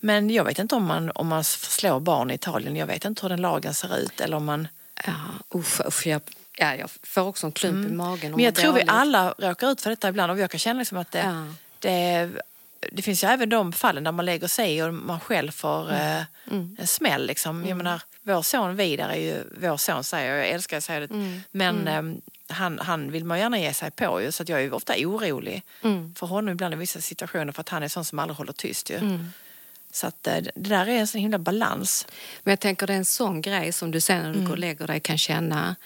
[0.00, 3.22] Men jag vet inte om man, om man slår barn i Italien, jag vet inte
[3.22, 4.20] hur den lagen ser ut.
[4.20, 4.68] Eller om man...
[5.06, 5.12] Ja,
[5.54, 6.20] usch, usch, jag,
[6.58, 8.24] ja, jag får också en klump i magen.
[8.26, 8.36] Mm.
[8.36, 10.98] Men jag tror vi alla råkar ut för detta ibland och jag kan känna liksom
[10.98, 11.46] att det, Ja.
[11.78, 12.30] det,
[12.92, 16.18] det finns ju även de fallen där man lägger sig och man själv får Mm.
[16.78, 17.26] eh, en smäll.
[17.26, 17.66] Liksom.
[17.66, 21.00] Jag menar, vår son Vidar är ju vår son säger jag, jag älskar att säga
[21.00, 21.10] det.
[21.10, 21.40] Mm.
[21.50, 22.02] Men eh,
[22.56, 25.62] han, han vill man gärna ge sig på ju, så jag är ju ofta orolig
[25.82, 26.14] Mm.
[26.14, 28.90] för honom ibland i vissa situationer för att han är sån som aldrig håller tyst
[28.90, 28.96] ju.
[28.96, 29.26] Mm.
[29.92, 32.06] Så att eh, det där är en sån himla balans.
[32.42, 34.44] Men jag tänker det är en sån grej som du sen när du Mm.
[34.46, 35.76] går och lägger dig kan känna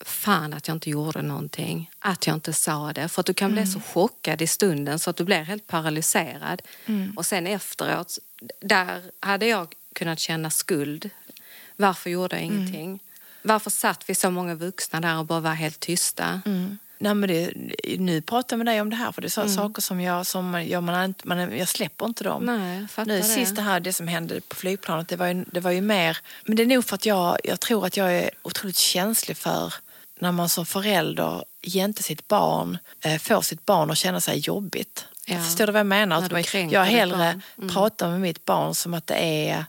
[0.00, 3.08] fan att jag inte gjorde någonting, att jag inte sa det.
[3.08, 3.72] För att du kan bli Mm.
[3.72, 6.62] så chockad i stunden så att du blir helt paralyserad.
[6.86, 7.12] Mm.
[7.16, 8.18] Och sen efteråt,
[8.60, 11.10] där hade jag kunnat känna skuld.
[11.76, 12.56] Varför gjorde jag Mm.
[12.58, 13.00] ingenting?
[13.42, 16.42] Varför satt vi så många vuxna där och bara var helt tysta?
[17.02, 17.52] Nej, men det,
[17.98, 19.48] nu pratar jag med dig om det här för det är Mm.
[19.48, 22.44] så saker som jag, som jag, man, man, jag släpper inte dem.
[22.44, 23.22] Nej, nu det.
[23.22, 26.18] sist det här, det som hände på flygplanet, det var ju, det var ju mer,
[26.44, 29.74] men det är nog för att jag, jag tror att jag är otroligt känslig för
[30.20, 35.06] när man som förälder jämte sitt barn eh, får sitt barn att känna sig jobbigt.
[35.26, 35.42] Ja.
[35.44, 36.16] Förstår du vad jag menar?
[36.22, 37.40] Att man, jag hellre.
[37.58, 37.70] Mm.
[37.70, 39.64] pratar med mitt barn som att det är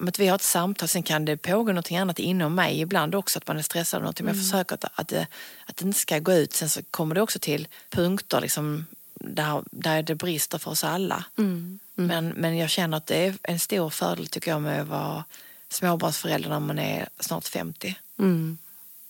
[0.00, 3.38] att vi har ett samtal, sen kan det pågå något annat inom mig ibland också,
[3.38, 4.24] att man är stressad av någonting.
[4.26, 4.44] Men Mm.
[4.44, 5.26] jag försöker att, att, det,
[5.66, 6.52] att det inte ska gå ut.
[6.52, 11.24] Sen så kommer det också till punkter liksom, där, där det brister för oss alla.
[11.38, 11.78] Mm.
[11.94, 15.24] Men, men jag känner att det är en stor fördel tycker jag med att vara
[15.68, 17.98] småbarnsförälder när man är snart 50.
[18.18, 18.58] Mm.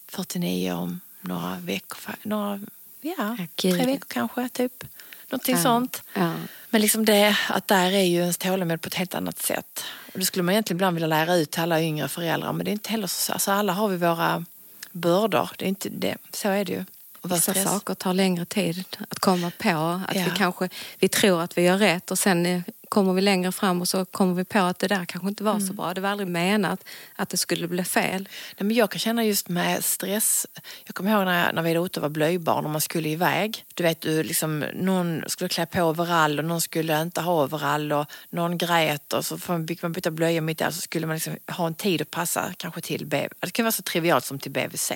[0.09, 2.61] 49 om några veckor, några,
[3.01, 4.85] ja, tre veckor kanske, typ.
[5.31, 5.63] Någonting Ja.
[5.63, 6.03] sånt.
[6.13, 6.35] Ja.
[6.71, 9.85] Men liksom det, att där är ju ens tålamod på ett helt annat sätt.
[10.13, 12.53] Och det skulle man egentligen ibland vilja lära ut till alla yngre föräldrar.
[12.53, 13.33] Men det är inte heller så.
[13.33, 14.45] Alltså alla har vi våra
[14.93, 15.51] bördor.
[15.59, 16.17] Det är inte det.
[16.33, 16.85] Så är det ju.
[17.23, 19.69] Vissa saker tar längre tid att komma på.
[20.09, 20.25] Att Ja.
[20.25, 20.69] vi kanske
[20.99, 24.35] vi tror att vi gör rätt och sen kommer vi längre fram och så kommer
[24.35, 25.67] vi på att det där kanske inte var Mm.
[25.67, 25.95] så bra.
[25.95, 26.85] Det var aldrig menat
[27.17, 28.29] att det skulle bli fel.
[28.59, 30.47] Nej, men jag kan känna just med stress.
[30.85, 33.65] Jag kommer ihåg när, jag, när vi och Otto var blöjbarn och man skulle iväg.
[33.75, 37.93] Du vet, du, liksom, någon skulle klä på overall och någon skulle inte ha overall
[37.93, 41.37] och någon grät och så fick man byta blöja mitt där så skulle man liksom
[41.49, 43.29] ha en tid att passa kanske till B.
[43.41, 44.93] Det kan vara så trivialt som till BVC.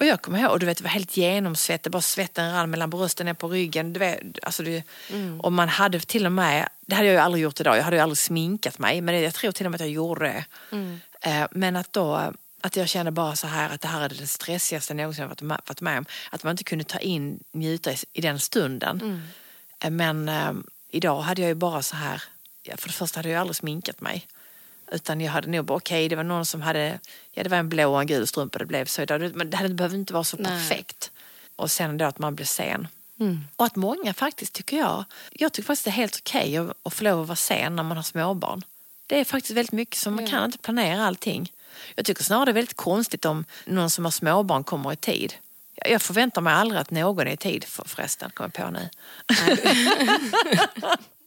[0.00, 2.90] Och jag kommer ihåg, och du vet, det var helt genomsvettigt, bara svetten rann mellan
[2.90, 3.92] brösten ner på ryggen.
[3.92, 4.82] Du vet, alltså det,
[5.40, 7.96] Och man hade till och med, det hade jag ju aldrig gjort idag, jag hade
[7.96, 10.44] ju aldrig sminkat mig, men jag tror till och med att jag gjorde det.
[11.20, 14.26] Eh, Men att då att jag kände bara så här att det här är det
[14.26, 16.04] stressigaste jag någonsin varit med, varit med om.
[16.30, 19.22] Att man inte kunde ta in, njuta i, i den stunden.
[19.84, 20.52] Eh, Men eh,
[20.90, 22.22] idag hade jag ju bara så här,
[22.76, 24.26] för det första hade jag aldrig sminkat mig.
[24.92, 26.98] Utan jag hade nog bara, okej det var någon som hade,
[27.32, 29.34] ja det var en blå och en gul strumpa det blev så idag.
[29.34, 30.46] Men det behövt inte vara så Nej.
[30.46, 31.10] perfekt.
[31.56, 32.88] Och sen då att man blev sen.
[33.56, 36.94] Och att många faktiskt tycker jag, jag tycker faktiskt det är helt okej att, att
[36.94, 38.62] få lov att vara sen när man har småbarn.
[39.06, 41.52] Det är faktiskt väldigt mycket som man kan inte planera allting.
[41.94, 45.34] Jag tycker snarare det är väldigt konstigt om någon som har småbarn kommer i tid.
[45.74, 48.70] Jag jag förväntar mig aldrig att någon är i tid för, förresten, kommer jag på
[48.70, 48.88] nu.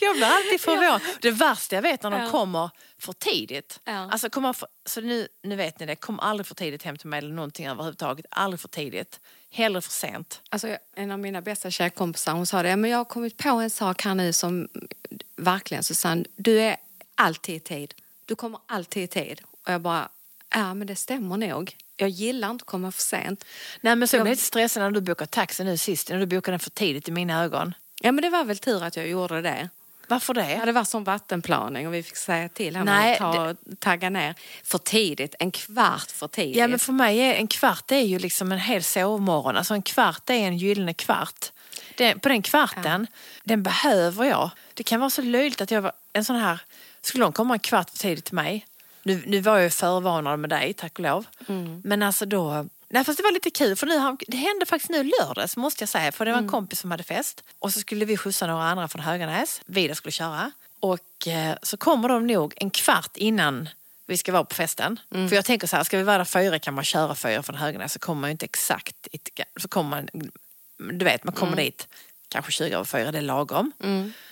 [0.00, 1.00] Jag blir alltid förvånad.
[1.20, 2.30] Det värsta jag vet när de Ja.
[2.30, 3.80] kommer för tidigt.
[3.84, 3.92] Ja.
[3.92, 7.08] Alltså kommer för, så nu, nu vet ni det, kom aldrig för tidigt hem till
[7.08, 8.26] mig eller någonting överhuvudtaget.
[8.30, 9.20] Aldrig för tidigt.
[9.50, 10.40] Hellre för sent.
[10.48, 13.70] Alltså, en av mina bästa tjejkompisar hon sa det, men jag har kommit på en
[13.70, 14.68] sak här nu som
[15.36, 16.76] verkligen Susanne, du är
[17.14, 17.94] alltid i tid.
[18.24, 19.40] Du kommer alltid i tid.
[19.66, 20.08] Och jag bara,
[20.54, 21.76] ja men det stämmer nog.
[21.96, 23.44] Jag gillar inte att komma för sent.
[23.80, 26.10] Nej men så jag blev lite stressad när du bokade taxi nu sist.
[26.10, 27.74] När du bokade den för tidigt i mina ögon.
[28.04, 29.68] Ja men det var väl tur att jag gjorde det.
[30.08, 30.52] Varför det?
[30.52, 33.56] Ja, det var som vattenplaning och vi fick säga till henne Nej, att ta och
[33.78, 36.56] tagga ner för tidigt, en kvart för tidigt.
[36.56, 39.56] Ja men för mig är en kvart det är ju liksom en hel sovmorgon.
[39.56, 41.52] Alltså en kvart är en gyllene kvart.
[41.96, 43.06] Den, på den kvarten,
[43.44, 44.50] den behöver jag.
[44.74, 46.60] Det kan vara så löjligt att jag var en sån här,
[47.00, 48.66] skulle de komma en kvart för tidigt till mig.
[49.02, 51.26] Nu, nu var jag förvarnad med dig, tack och lov.
[51.84, 55.10] Men alltså då, nej fast det var lite kul för nu, det hände faktiskt nu
[55.20, 56.12] lördags måste jag säga.
[56.12, 57.44] För det var en kompis som hade fest.
[57.58, 59.60] Och så skulle vi skjutsa några andra från Höganäs.
[59.66, 60.50] Vida skulle köra.
[60.80, 63.68] Och eh, så kommer de nog en kvart innan
[64.06, 65.00] vi ska vara på festen.
[65.10, 67.56] För jag tänker så här, ska vi vara där fyra kan man köra fyra från
[67.56, 69.08] Höganäs så kommer man ju inte exakt,
[69.60, 70.08] så kommer man,
[70.98, 71.88] du vet man kommer dit
[72.28, 73.72] kanske 20 över fyra, det är lagom.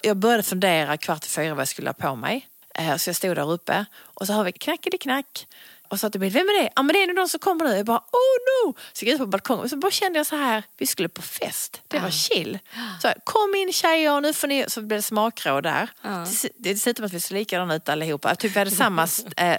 [0.03, 2.49] Jag började fundera kvart i fyra vad jag skulle ha på mig.
[2.75, 5.47] Eh, Så jag stod där uppe och så hör vi knackeli-knack.
[5.93, 6.71] Och så att det blir, vem är det?
[6.77, 7.77] Ja men det är nog de som kommer nu.
[7.77, 8.75] Jag bara, oh no!
[8.93, 11.09] Så jag gick ut på balkongen och så bara kände jag så här, vi skulle
[11.09, 11.81] på fest.
[11.89, 12.59] Det var chill.
[13.03, 15.89] Så här, kom in tjejer, nu får ni, så blev det smakråd där.
[16.03, 18.35] Dess- Det är dessutom att vi ser likadana ut allihopa.
[18.35, 19.57] Typ vi hade samma, eh,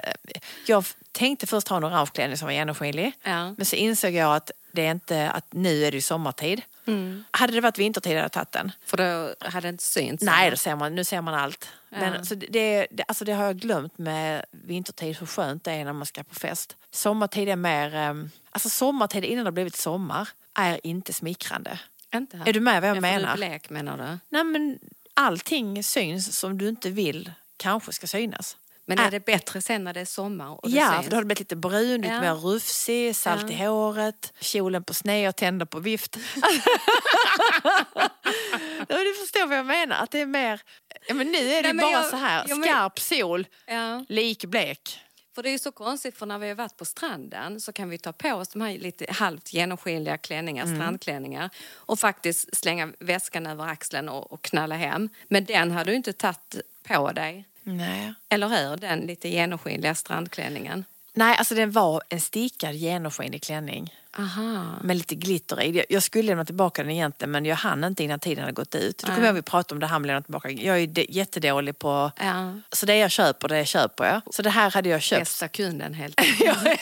[0.66, 3.12] jag tänkte först ha en orange klänning som var genomskinlig.
[3.24, 3.54] Ja.
[3.58, 6.02] Men så insåg jag att det är inte, att nu är det ju
[6.86, 7.24] sommartid.
[7.32, 8.72] Hade det varit vintertid hade jag tagit den.
[8.86, 10.24] För då hade det inte synts.
[10.24, 11.70] Nej, då ser man, nu ser man allt.
[11.90, 15.86] Men, så det, det, alltså det har jag glömt med vintertid, hur skönt det är
[15.86, 16.76] när man ska på fest.
[16.92, 17.96] Sommartid är mer...
[17.96, 21.80] ehm, Alltså sommartid innan det har blivit sommar är inte smickrande.
[22.14, 22.48] Inte här.
[22.50, 23.38] Är du med vad jag Ja, för menar?
[23.38, 24.20] Du är blek menar du?
[24.30, 24.80] Nej men
[25.14, 28.58] allting syns som du inte vill kanske ska synas.
[28.86, 30.50] Men är det bättre sen när det är sommar?
[30.64, 31.04] Och det Ja, syns?
[31.04, 32.22] för då har det blivit lite brun, lite Ja.
[32.22, 36.18] mer rufsig, salt i håret, kjolen på sned och tänder på vift.
[38.88, 40.62] Ja, du förstår vad jag menar, att det är mer...
[41.08, 44.06] Ja, men nu är det Nej, bara jag- så här, ja, men- skarp sol, Ja.
[44.10, 45.00] lik blek.
[45.36, 47.90] För det är ju så konstigt för när vi har varit på stranden så kan
[47.90, 50.76] vi ta på oss de här lite halvt genomskinliga klänningar, Mm.
[50.78, 55.10] strandklänningar och faktiskt slänga väskan över axeln och, och knalla hem.
[55.28, 56.56] Men den har du inte tagit
[56.88, 57.46] på dig.
[57.64, 58.14] Nej.
[58.30, 58.78] Eller hur?
[58.78, 60.86] Den lite genomskinliga strandklänningen.
[61.16, 64.66] Nej, alltså den var en stickad genomskinlig klänning Aha.
[64.84, 65.86] med lite glitter i.
[65.90, 68.98] Jag- skulle lämna tillbaka den egentligen men jag hann inte innan tiden hade gått ut.
[68.98, 70.50] Då kommer jag ihåg vi pratade om det här med att lämna tillbaka.
[70.52, 72.12] Jag är jättedålig på...
[72.20, 72.54] Ja.
[72.72, 74.22] Så det jag köper, det köper jag.
[74.36, 75.20] Så det här hade jag köpt.
[75.22, 76.80] Bästa kunden helt enkelt.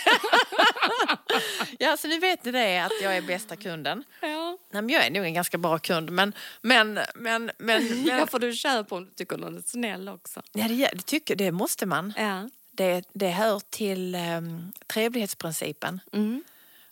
[1.82, 4.04] Ja, så nu vet ni det att jag är bästa kunden.
[4.22, 4.58] ja.
[4.72, 8.28] Nej, men jag är nog en ganska bra kund men, men, men, men, ja, men
[8.28, 10.41] för du köper om du tycker någon är snäll också.
[10.52, 12.13] ja, det, det tycker det måste man.
[12.17, 12.50] Ja.
[12.72, 16.00] Det, det hör till um, trevlighetsprincipen.
[16.13, 16.44] Mm.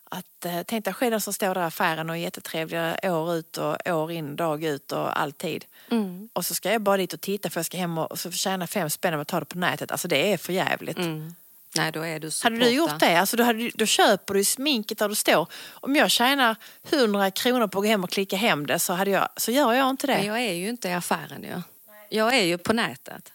[0.04, 3.56] Att, uh, tänk dig själv som står där i affären och är jättetrevliga år ut
[3.56, 5.64] och år in, dag ut och alltid.
[5.90, 6.28] Mm.
[6.32, 8.30] Och så ska jag bara dit och titta för jag ska hem och, och så
[8.30, 9.90] tjäna fem spänn och ta det på nätet.
[9.90, 10.98] Alltså det är för jävligt.
[10.98, 11.34] Mm.
[11.76, 14.34] Nej, då är du så Hade du gjort det, alltså då, hade, du- då köper
[14.34, 15.46] du sminket där du står.
[15.72, 16.56] Om jag tjänar
[16.90, 19.72] 100 kronor på att gå hem och klicka hem det så, hade jag, så gör
[19.72, 20.16] jag inte det.
[20.16, 21.62] Men jag är ju inte i affären ju.
[22.10, 23.32] Jag är ju på nätet.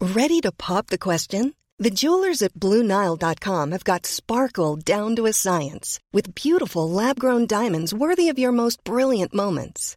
[0.00, 1.52] Ready to pop the question?
[1.82, 7.46] The jewelers at BlueNile.com have got sparkle down to a science with beautiful lab grown
[7.46, 9.96] diamonds worthy of your most brilliant moments.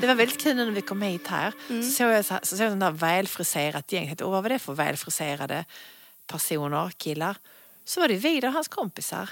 [0.00, 1.52] Det var väldigt kul när vi kom hit här.
[1.82, 4.16] Så såg jag, så, så såg jag där välfriserat gäng.
[4.20, 5.64] Åh, vad var det för välfriserade
[6.26, 7.36] personer, killar?
[7.84, 9.28] Så var det Vidar och hans kompisar.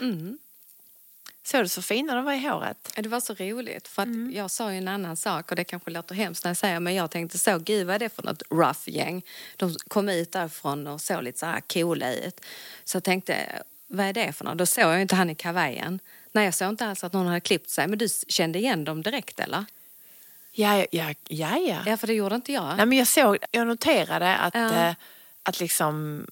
[1.42, 2.92] Såg du så fina de var i håret?
[2.96, 4.32] Det var så roligt för att Mm.
[4.34, 6.94] jag sa ju en annan sak och det kanske låter hemskt när jag säger men
[6.94, 9.22] jag tänkte så, gud vad är det för något rough gäng?
[9.56, 12.40] De kom ut därifrån och såg lite så här coola ut.
[12.84, 14.58] Så jag tänkte, vad är det för något?
[14.58, 16.00] Då såg jag inte han i kavajen.
[16.32, 17.86] Nej, jag såg inte alls att någon hade klippt sig.
[17.88, 19.64] Men du kände igen dem direkt eller?
[20.52, 20.86] Ja, ja,
[21.28, 21.58] ja.
[21.58, 21.96] ja, ja.
[21.96, 22.76] För det gjorde inte jag.
[22.76, 24.74] Nej, men jag, såg, jag noterade att, Ja.
[24.88, 24.94] eh,
[25.42, 26.26] att, liksom,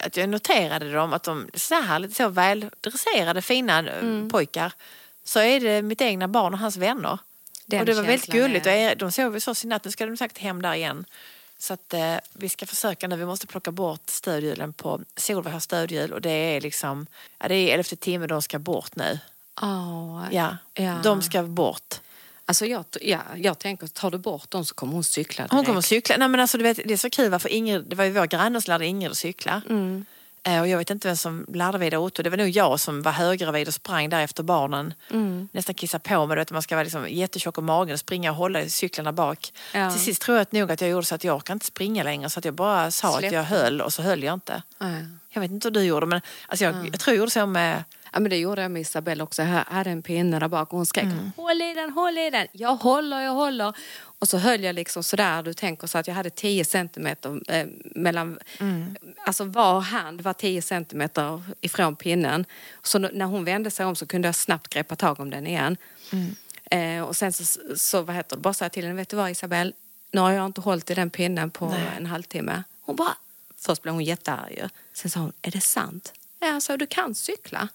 [0.00, 4.30] att jag noterade dem, att de så här lite så väldresserade fina eh, Mm.
[4.30, 4.72] pojkar.
[5.24, 7.18] Så är det mitt egna barn och hans vänner.
[7.66, 8.66] Den och det var väldigt gulligt.
[8.66, 11.04] är- Och de sov så sin natt, nu ska de säkert hem där igen.
[11.58, 15.60] Så att eh, vi ska försöka nu, vi måste plocka bort stödhjulen på Solveig har
[15.60, 17.06] stödhjul och det är liksom,
[17.38, 19.18] ja, det är elfte timme de ska bort nu.
[19.62, 20.94] Åh, Ja, Ja.
[21.02, 21.94] de ska bort.
[22.48, 25.52] Alltså jag, ja, jag tänker, tar du bort dem så kommer hon cykla direkt.
[25.52, 26.16] Hon kommer cykla.
[26.16, 28.26] Nej, men alltså, du vet, det är så kul, för Ingrid, det var ju vår
[28.26, 29.62] granne som lärde Ingrid att cykla.
[29.68, 30.04] Mm.
[30.42, 32.22] Eh, Och jag vet inte vem som lärde Vidar Otto.
[32.22, 34.94] Det var nog jag som var höggravid och sprang där efter barnen.
[35.10, 35.48] Mm.
[35.52, 36.36] Nästan kissa på mig.
[36.36, 39.52] Vet, man ska vara liksom jättetjock om magen och springa och hålla i cyklarna bak.
[39.74, 39.90] Ja.
[39.90, 42.02] Till sist tror jag att nog att jag gjorde så att jag orkar inte springa
[42.02, 42.30] längre.
[42.30, 44.62] Så att jag bara sa att jag höll och så höll jag inte.
[44.78, 44.86] Ja.
[45.30, 47.84] Jag vet inte hur du gjorde men alltså jag, jag tror jag gjorde så med...
[48.16, 49.42] Ja, men det gjorde jag med Isabelle också.
[49.42, 51.30] Jag hade en pinne där bak och hon skrek Mm.
[51.36, 52.46] håll i den, håll i den.
[52.52, 53.72] Jag håller, jag håller.
[54.18, 57.66] Och så höll jag liksom sådär, du tänker så att jag hade 10 centimeter eh,
[57.94, 58.96] mellan, Mm.
[59.26, 62.44] alltså var hand var 10 centimeter ifrån pinnen.
[62.82, 65.76] Så när hon vände sig om så kunde jag snabbt greppa tag om den igen.
[66.70, 67.44] Eh, och sen så,
[67.76, 69.72] så vad heter det, bara sa jag till henne, vet du vad Isabelle,
[70.12, 72.62] nu har jag inte hållit i den pinnen på en halvtimme.
[72.82, 73.16] Hon bara,
[73.56, 74.62] först blev hon jättearg.
[74.92, 76.12] Sen sa hon, är det sant?
[76.40, 77.68] Ja, alltså du kan cykla.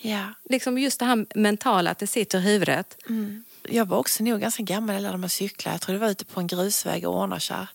[0.00, 0.24] Ja.
[0.44, 2.96] Liksom just det här mentala, att det sitter i huvudet.
[3.62, 5.72] Jag var också nog ganska gammal när jag lärde mig att cykla.
[5.72, 7.66] Jag tror det var ute på en grusväg i Ornakärr.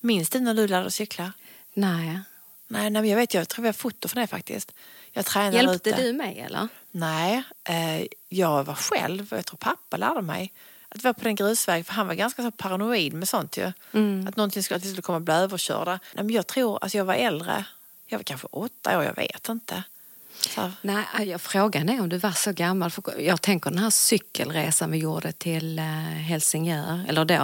[0.00, 1.32] Minns du när du lärde dig cykla?
[1.74, 2.20] Nej.
[2.68, 4.72] Nej, nej jag vet, jag tror vi har foto för det faktiskt.
[5.12, 6.02] Jag tränade Hjälpte ute.
[6.02, 6.68] du mig eller?
[6.90, 10.52] Nej, eh, jag var själv och jag tror pappa lärde mig
[10.88, 13.72] att vara på den grusvägen för han var ganska så paranoid med sånt ju.
[14.28, 15.90] Att någonting skulle, att skulle komma och bli överkörda.
[16.14, 17.64] Nej, men jag tror, alltså jag var äldre,
[18.06, 19.84] jag var kanske åtta år, jag vet inte.
[20.48, 22.90] Så, Nej, jag frågan är om du var så gammal.
[23.18, 27.34] Jag tänker den här cykelresan vi gjorde till eh, Helsingör, eller då.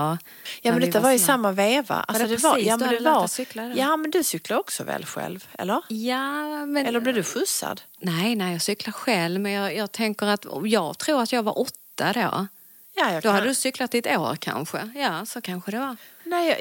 [0.63, 1.27] ja men detta var i små.
[1.27, 1.95] samma veva.
[1.95, 5.05] Alltså, det det var, ja, men du var, cykla ja men du cyklar också väl
[5.05, 5.83] själv, eller?
[5.89, 6.87] Ja, men...
[6.87, 7.81] Eller blev du skjutsad?
[8.01, 9.41] Nej, nej, jag cyklar själv.
[9.41, 12.47] Men jag, jag tänker att, jag tror att jag var åtta då.
[12.99, 14.91] Ja, jag Då kan- hade du cyklat i ett år kanske.
[14.95, 15.97] Ja, så kanske det var.
[16.25, 16.59] Nej, jag,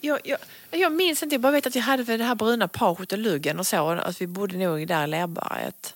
[0.00, 0.38] jag, jag,
[0.70, 3.18] jag, jag minns inte, jag bara vet att jag hade det här bruna paget och
[3.18, 3.88] luggen och så.
[3.90, 5.94] Att vi bodde nog där i Lerberget.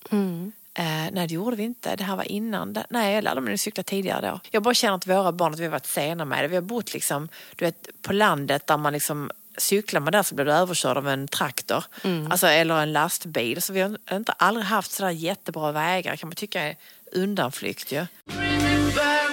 [0.75, 1.97] Eh, nej, det gjorde vi inte.
[1.97, 2.73] Det här var innan.
[2.73, 4.41] Det- Nej, jag lärde mig att cykla tidigare då.
[4.51, 6.49] Jag bara känner att våra barn, att vi har varit sena med det.
[6.49, 10.35] Vi har bott liksom, du vet, på landet där man liksom Cyklar man där så
[10.35, 11.85] blir du överkörd av en traktor
[12.31, 13.63] alltså, eller en lastbil.
[13.63, 16.77] Så vi har inte aldrig haft sådär jättebra vägar kan man tycka är
[17.13, 18.07] undanflykt ju.
[18.97, 19.30] Back.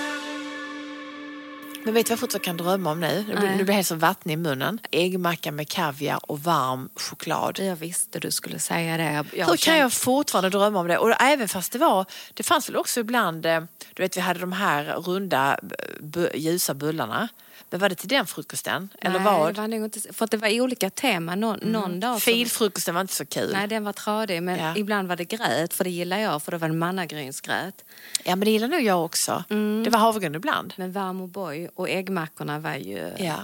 [1.84, 3.26] Men vet du vad jag fortfarande kan drömma om nu?
[3.28, 4.80] Nu blir, jag helt så vattnig i munnen.
[4.92, 7.60] Äggmacka med kaviar och varm choklad.
[7.60, 9.26] Jag visste du skulle säga det.
[9.34, 10.98] Jag, Hur kan jag fortfarande drömma om det?
[10.98, 13.62] Och även fast det var, det fanns väl också ibland, eh,
[13.94, 15.60] du vet vi hade de här runda
[16.02, 17.28] bu- ljusa bullarna.
[17.70, 18.90] Men var det till den frukosten?
[19.02, 19.56] Eller Nej, vad?
[19.56, 21.40] det var nog inte, för det var olika teman.
[21.40, 23.50] Någon, någon dag Filfrukosten var inte så kul.
[23.54, 24.44] Nej, den var tradig.
[24.44, 24.74] Men Ja.
[24.78, 26.44] ibland var det gröt, för det gillar jag.
[26.44, 27.86] För det var mannagrynsgröt.
[28.24, 29.44] Ja men det gillar nog jag också.
[29.84, 30.74] Det var havregryn ibland.
[30.78, 33.12] Men varm O'boy och äggmackorna var ju...
[33.18, 33.36] Ja.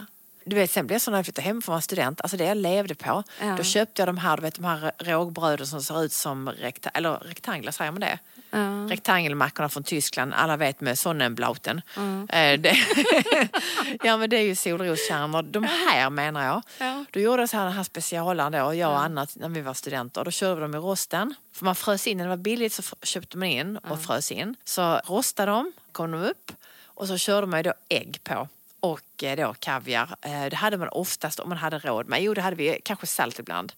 [0.45, 2.57] Du vet, sen blev jag så när jag flyttade hem från student, alltså det jag
[2.57, 3.23] levde på.
[3.41, 3.55] Ja.
[3.57, 6.89] Då köpte jag de här, du vet, de här rågbröden som ser ut som rekta
[6.89, 8.19] eller rektanglar, säger man det?
[8.51, 8.87] Ja.
[8.89, 11.81] Rektangelmackorna från Tyskland, alla vet med Sonnenblauten.
[12.29, 12.75] Eh, det,
[14.03, 15.41] ja men det är ju solroskärnor.
[15.41, 16.61] De här menar jag.
[16.77, 17.05] Ja.
[17.11, 19.73] Då gjorde jag så här, den här specialaren då, jag och Anna när vi var
[19.73, 20.23] studenter.
[20.23, 21.35] Då körde vi dem i rosten.
[21.53, 24.55] För man frös in, när det var billigt så köpte man in och frös in.
[24.63, 26.51] Så rostade de, kom de upp
[26.85, 28.47] och så körde man ju då ägg på.
[28.79, 29.01] Och
[29.37, 30.15] då kaviar.
[30.21, 32.23] Eh, Det hade man oftast om man hade råd med.
[32.23, 32.79] Jo, det hade vi.
[32.83, 33.73] Kanske salt ibland.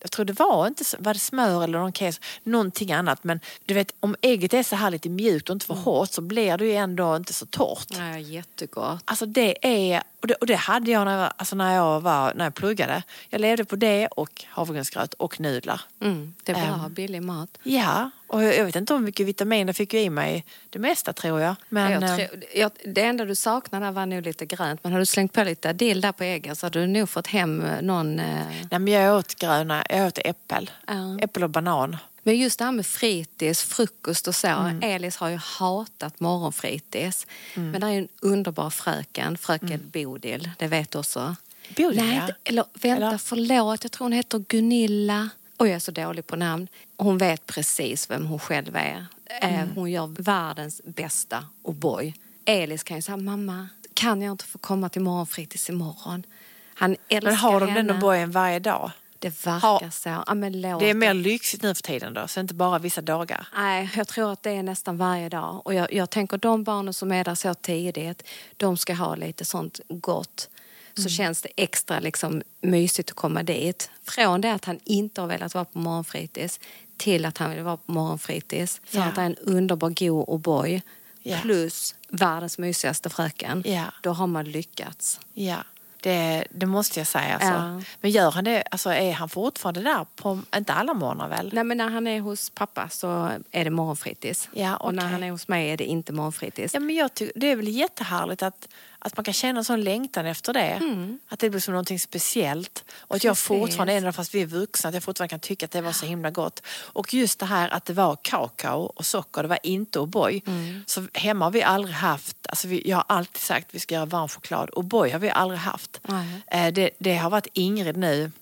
[0.00, 3.24] Jag tror det var inte var det smör eller någon keso, någonting annat.
[3.24, 6.20] Men du vet, om ägget är så här lite mjukt och inte för hårt så
[6.20, 7.86] blir det ju ändå inte så torrt.
[7.90, 9.02] Ja, jättegott.
[9.04, 12.00] Alltså det är Och det, och det hade jag när jag, var- alltså när, jag
[12.00, 13.02] var, när jag pluggade.
[13.28, 15.80] Jag levde på det och havregrynsgröt och nudlar.
[16.00, 16.94] Mm, det är bra, Ehm.
[16.94, 17.58] billig mat.
[17.62, 20.78] Ja, och jag jag vet inte hur mycket vitamin jag fick ju i mig det
[20.78, 21.54] mesta tror jag.
[21.68, 24.84] Men, jag eh, tror, jag, det enda du saknade var nog lite grönt.
[24.84, 27.26] Men har du slängt på lite dill där på äggen så hade du nog fått
[27.26, 28.18] hem eh, någon...
[28.20, 30.70] Eh, nej, men jag åt gröna, jag åt äppel.
[30.86, 31.18] Ja.
[31.20, 31.96] Äppel och banan.
[32.22, 34.46] Men just det här med fritids, frukost och så.
[34.48, 34.82] Mm.
[34.82, 37.26] Elis har ju hatat morgonfritids.
[37.54, 37.70] Mm.
[37.70, 40.50] Men det är ju en underbar fröken, fröken Bodil.
[40.58, 41.36] Det vet du också.
[41.76, 42.34] Bodil, Nej, ja.
[42.44, 43.18] eller vänta, Eller?
[43.18, 43.84] förlåt.
[43.84, 45.28] Jag tror hon heter Gunilla.
[45.58, 46.68] Oj, jag är så dålig på namn.
[46.96, 49.06] Hon vet precis vem hon själv är.
[49.40, 49.68] Eh, Mm.
[49.74, 52.12] Hon gör världens bästa O'boy.
[52.44, 56.26] Elis kan ju säga, mamma, kan jag inte få komma till morgonfritids imorgon?
[56.74, 57.92] Han älskar Men har de henne.
[57.92, 58.90] den O'boyen varje dag?
[59.18, 60.08] Det verkar Har- så.
[60.08, 63.46] Ja, Det är mer lyxigt nu för tiden då, så inte bara vissa dagar.
[63.56, 65.62] Nej, jag tror att det är nästan varje dag.
[65.64, 68.22] Och jag, jag tänker de barnen som är där så tidigt,
[68.56, 70.48] de ska ha lite sånt gott.
[70.94, 73.90] Så känns det extra liksom mysigt att komma dit.
[74.04, 76.60] Från det att han inte har velat vara på morgonfritids
[76.96, 78.80] till att han vill vara på morgonfritids.
[78.90, 79.04] Så Ja.
[79.04, 80.82] att det är en underbar god O'boy
[81.22, 81.38] Ja.
[81.42, 83.62] plus världens mysigaste fröken.
[83.66, 83.84] Ja.
[84.02, 85.20] Då har man lyckats.
[85.34, 85.64] Ja,
[86.02, 87.34] det, det måste jag säga.
[87.34, 87.48] Alltså.
[87.48, 87.82] Ja.
[88.00, 91.50] Men gör han det, alltså är han fortfarande där på, inte alla morgnar väl?
[91.52, 94.48] Nej, men när han är hos pappa så är det morgonfritids.
[94.52, 96.74] Ja, Och när han är hos mig är det inte morgonfritids.
[96.74, 98.68] Ja, men jag tycker, det är väl jättehärligt att,
[99.04, 100.80] att man kan känna en sån längtan efter det.
[101.28, 102.84] Att det blir som någonting speciellt.
[102.98, 103.46] Och att jag Precis.
[103.46, 106.06] fortfarande, även fast vi är vuxna, att jag fortfarande kan tycka att det var så
[106.06, 106.62] himla gott.
[106.68, 110.40] Och just det här att det var kakao och socker, det var inte O'boy.
[110.86, 113.94] Så hemma har vi aldrig haft, alltså vi, jag har alltid sagt att vi ska
[113.94, 114.70] göra varm choklad.
[114.70, 116.00] O'boy har vi aldrig haft.
[116.46, 118.32] Eh, Det, det har varit Ingrid nu.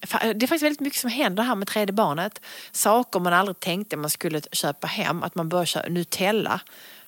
[0.00, 2.40] Fa- Det är faktiskt väldigt mycket som händer här med tredje barnet.
[2.72, 5.22] Saker man aldrig tänkte man skulle köpa hem.
[5.22, 6.60] Att man börjar köpa Nutella.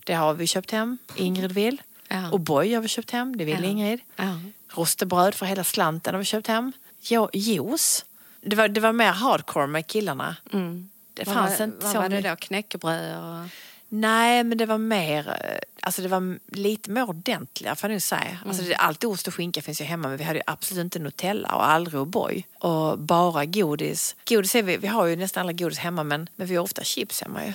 [0.04, 0.98] Det har vi köpt hem.
[1.16, 1.82] Ingrid vill.
[2.09, 2.30] Ja.
[2.30, 3.36] Och boy har vi köpt hem.
[3.36, 3.70] Det vill Ja.
[3.70, 4.00] Ingrid.
[4.16, 4.40] Ja.
[4.68, 6.72] Rostebröd för hela slanten har vi köpt hem.
[7.00, 8.04] Jo, juice.
[8.40, 10.36] Det var, det var mer hardcore med killarna.
[10.50, 10.88] Det Mm.
[11.24, 12.36] Vad fanns var, inte vad så var det då?
[12.36, 13.48] Knäckebröd och...
[13.88, 18.00] Nej, men det var mer, eh, alltså det var lite mer ordentliga får jag nu
[18.00, 18.38] säga.
[18.46, 20.98] Alltså det, allt ost och skinka finns ju hemma men vi hade ju absolut inte
[20.98, 22.42] Nutella och aldrig O'boy.
[22.59, 24.16] Och bara godis.
[24.28, 26.84] Godis är vi, vi har ju nästan alla godis hemma men, men vi har ofta
[26.84, 27.52] chips hemma ju.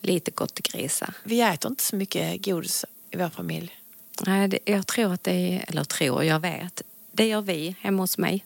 [0.00, 1.14] Lite gott grisa.
[1.24, 3.76] Vi äter inte så mycket godis i vår familj.
[4.26, 6.82] Nej, jag tror att det är, eller tror, jag vet.
[7.12, 8.44] Det gör vi hemma hos mig.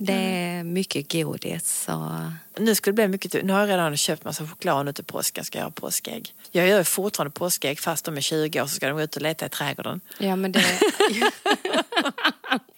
[0.00, 2.62] Det är mycket godis och...
[2.62, 5.44] Nu skulle det bli mycket, nu har jag redan köpt massa choklad nu till påsken,
[5.44, 6.34] ska jag göra påskägg.
[6.50, 9.22] Jag gör fortfarande påskägg fast de är 20 år så ska de gå ut och
[9.22, 10.00] leta i trädgården.
[10.18, 10.64] Ja, men det,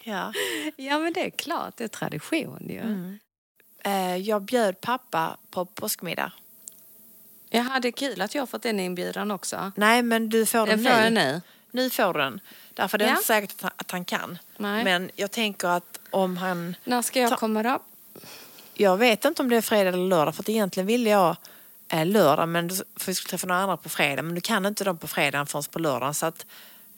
[0.04, 0.32] Ja.
[0.76, 3.18] ja, men det är klart, det är tradition ju.
[3.84, 6.32] Eh, Jag bjöd pappa på påskmiddag.
[7.50, 9.72] Jaha, det är kul att jag har fått den inbjudan också.
[9.76, 11.20] Nej men du får den, får jag nu.
[11.20, 11.40] nu.
[11.70, 12.40] Nu får den.
[12.74, 13.12] Därför det är Ja.
[13.14, 14.38] inte säkert att han, att han kan.
[14.56, 14.84] Nej.
[14.84, 16.76] Men jag tänker att om han...
[16.84, 17.78] När ska jag Ta- komma då?
[18.74, 21.36] Jag vet inte om det är fredag eller lördag för att egentligen ville jag
[21.88, 24.84] eh, lördag men för vi skulle träffa några andra på fredag men du kan inte
[24.84, 26.46] dem på fredagen förrän på lördagen så att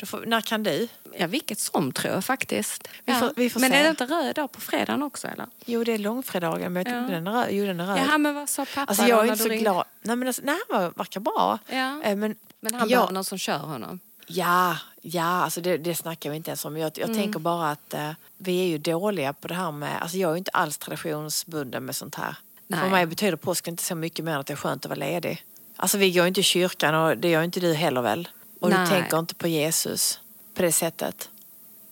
[0.07, 0.89] får, när kan du?
[1.19, 2.89] Ja, vilket som tror jag faktiskt.
[3.05, 3.19] Vi Ja.
[3.19, 3.77] får- vi får men se.
[3.77, 5.47] är det inte röd dag på fredagen också eller?
[5.65, 6.93] Jo det är långfredagen men Ja.
[6.95, 7.49] den är röd.
[7.51, 7.99] Jo den är röd.
[7.99, 9.63] Jaha, men vad sa pappa alltså jag är inte så ringde?
[9.63, 9.85] glad.
[10.03, 11.59] Nej men alltså, nej, han verkar bra.
[11.67, 12.03] Ja.
[12.03, 14.01] Eh, Men, Men han jag- behöver någon som kör honom.
[14.27, 16.77] Ja, ja alltså det, det snackar vi inte ens om.
[16.77, 17.17] Jag, jag Mm.
[17.23, 20.03] tänker bara att eh, vi är ju dåliga på det här med...
[20.03, 22.37] Alltså jag är ju inte alls traditionsbunden med sånt här.
[22.67, 22.81] Nej.
[22.81, 24.99] För mig betyder påsk inte så mycket mer än att det är skönt att vara
[24.99, 25.45] ledig.
[25.77, 28.29] Alltså vi går ju inte i kyrkan och det gör inte du heller väl?
[28.63, 28.79] Och Nej.
[28.81, 30.21] du tänker inte på Jesus
[30.55, 31.29] på det sättet.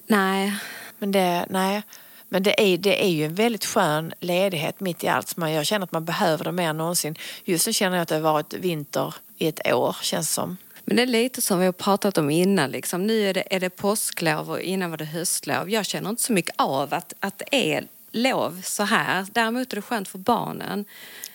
[0.07, 0.55] Nej,
[0.99, 1.83] Men det, nej.
[2.29, 5.37] Men det är, det är ju en väldigt skön ledighet mitt i allt.
[5.37, 7.17] Man, jag känner att man behöver det mer än någonsin.
[7.45, 10.57] Just nu känner jag att det har varit vinter i ett år, känns som.
[10.85, 12.71] men det är lite som vi har pratat om innan.
[12.71, 13.07] Liksom.
[13.07, 15.71] Nu är det, är det påsklov och innan var det höstlov.
[15.71, 19.27] Jag känner inte så mycket av att, att det är lov så här.
[19.33, 20.85] Däremot är det skönt för barnen.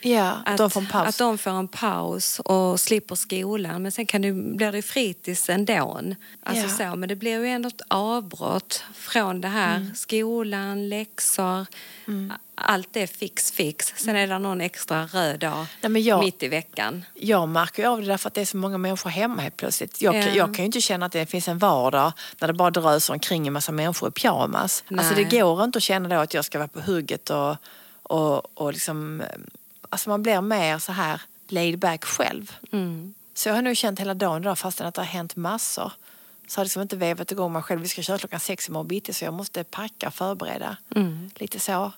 [0.02, 1.08] Ja, Att, de får en paus.
[1.08, 3.82] att de får en paus och slipper skolan.
[3.82, 6.02] Men sen kan det, blir det fritids ändå.
[6.44, 6.92] Alltså Ja.
[6.92, 9.76] så, men det blir ju ändå ett avbrott från det här.
[9.78, 9.96] Mm.
[9.96, 11.66] Skolan, läxor,
[12.56, 13.94] allt det fix fix.
[13.98, 17.06] Sen är det någon extra röd dag Nej, jag- mitt i veckan.
[17.14, 20.02] Jag märker av det därför att det är så många människor hemma helt plötsligt.
[20.02, 20.20] Jag, Ja.
[20.30, 23.48] jag kan ju inte känna att det finns en vardag när det bara dröser omkring
[23.48, 24.84] en massa människor i pyjamas.
[24.98, 25.40] Alltså det Nej.
[25.42, 27.56] går inte att känna då att jag ska vara på hugget och,
[28.04, 29.22] och, och liksom...
[29.22, 29.28] eh,
[29.90, 32.52] Alltså man blir mer så här laid back själv.
[32.72, 33.14] Mm.
[33.34, 35.92] Så jag har nog känt hela dagen idag fastän att det har hänt massor.
[36.48, 37.82] Så har jag liksom inte vevat igång mig själv.
[37.82, 40.78] Vi ska köra klockan sex imorgon bitti så jag måste packa och förbereda.
[40.96, 41.30] Mm.
[41.36, 41.92] Lite så.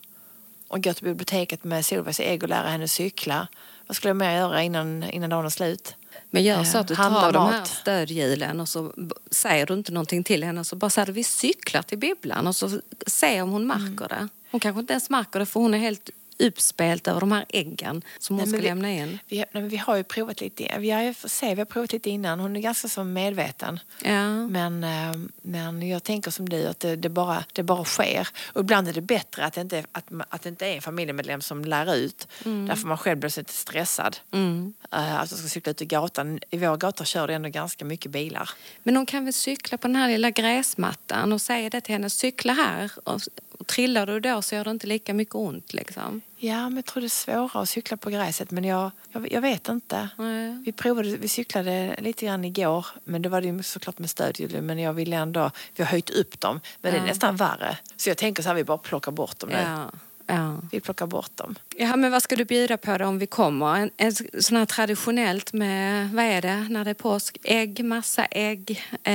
[0.67, 3.47] Och gå till biblioteket med Solveigs ägg och lära henne cykla.
[3.87, 5.95] Vad skulle jag mer göra innan, innan dagen är slut?
[6.29, 7.67] Men gör Eh, så att du handla tar de här mat.
[7.67, 8.93] stödhjulen och så
[9.31, 12.55] säger du inte någonting till henne så bara säger du vi cyklar till bibblan och
[12.55, 13.83] så se om hon Mm.
[13.95, 14.27] märker det.
[14.51, 16.09] Hon kanske inte ens märker det för hon är helt
[16.39, 19.19] uppspelt över de här äggen som hon Nej, ska vi- lämna in.
[19.27, 21.93] Vi, nej, men vi har ju provat lite, vi har, får se, vi har provat
[21.93, 22.39] lite innan.
[22.39, 23.79] Hon är ganska så medveten.
[24.03, 24.47] Ja.
[24.47, 25.11] Men, eh,
[25.41, 28.27] men jag tänker som du, att det, det, bara, det bara sker.
[28.53, 31.41] Och ibland är det bättre att det inte, att, att det inte är en familjemedlem
[31.41, 32.27] som lär ut.
[32.43, 34.17] Därför man själv blir så lite stressad.
[34.31, 34.73] Mm.
[34.91, 36.39] Eh, att jag ska cykla ut i gatan.
[36.49, 38.49] I vår gata kör det ändå ganska mycket bilar.
[38.83, 42.09] Men hon kan väl cykla på den här lilla gräsmattan och säga det till henne,
[42.09, 42.91] cykla här.
[43.03, 43.21] Och,
[43.57, 46.21] och trillar du då så gör det inte lika mycket ont liksom.
[46.37, 48.51] Ja, men jag tror det är svårare att cykla på gräset.
[48.51, 50.09] Men jag, jag, jag vet inte.
[50.17, 50.63] Nej.
[50.65, 52.85] Vi provade, vi cyklade lite grann igår.
[53.03, 54.61] Men det var det ju såklart med stödhjul.
[54.61, 56.59] Men jag ville ändå, vi har höjt upp dem.
[56.81, 57.77] Men det är nästan värre.
[57.97, 59.55] Så jag tänker så här, vi bara plockar bort dem nu.
[59.55, 59.91] Ja.
[60.29, 60.55] Ja.
[60.71, 61.55] Vi plockar bort dem.
[61.77, 63.75] ja, men vad ska du bjuda på då om vi kommer?
[63.75, 67.37] En, en sån här traditionellt med, vad är det när det är påsk?
[67.43, 68.83] Ägg, massa ägg.
[69.03, 69.13] Eh,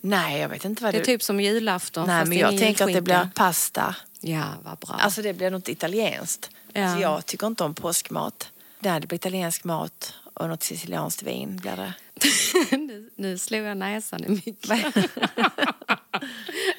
[0.00, 2.84] Nej, jag vet inte vad det det är typ som julafton Nej, men jag tänker
[2.84, 3.02] att det julskinka.
[3.24, 3.94] blir pasta.
[4.20, 4.94] Ja, vad bra.
[4.98, 6.50] Alltså det blir något italienskt.
[6.72, 6.84] Ja.
[6.84, 8.48] Alltså, jag tycker inte om påskmat.
[8.80, 11.92] Nej, det blir italiensk mat och något sicilianskt vin blir det.
[12.76, 14.92] nu, nu slog jag näsan i micken.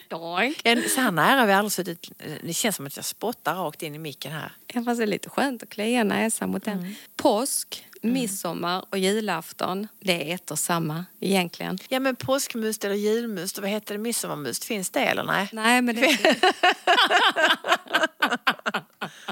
[0.09, 0.51] Ja,
[0.95, 2.11] Så här nära har vi aldrig suttit.
[2.43, 4.51] Det känns som att jag spottar rakt in i micken här.
[4.73, 6.79] Ja, fast det är lite skönt att klia näsan mot Mm.
[6.84, 6.95] den.
[7.15, 11.77] Påsk, midsommar och julafton, det är ett och samma egentligen.
[11.89, 15.49] Ja men påskmust eller julmust vad heter det, midsommarmust, finns det eller nej?
[15.53, 16.34] Nej, men det, Ja,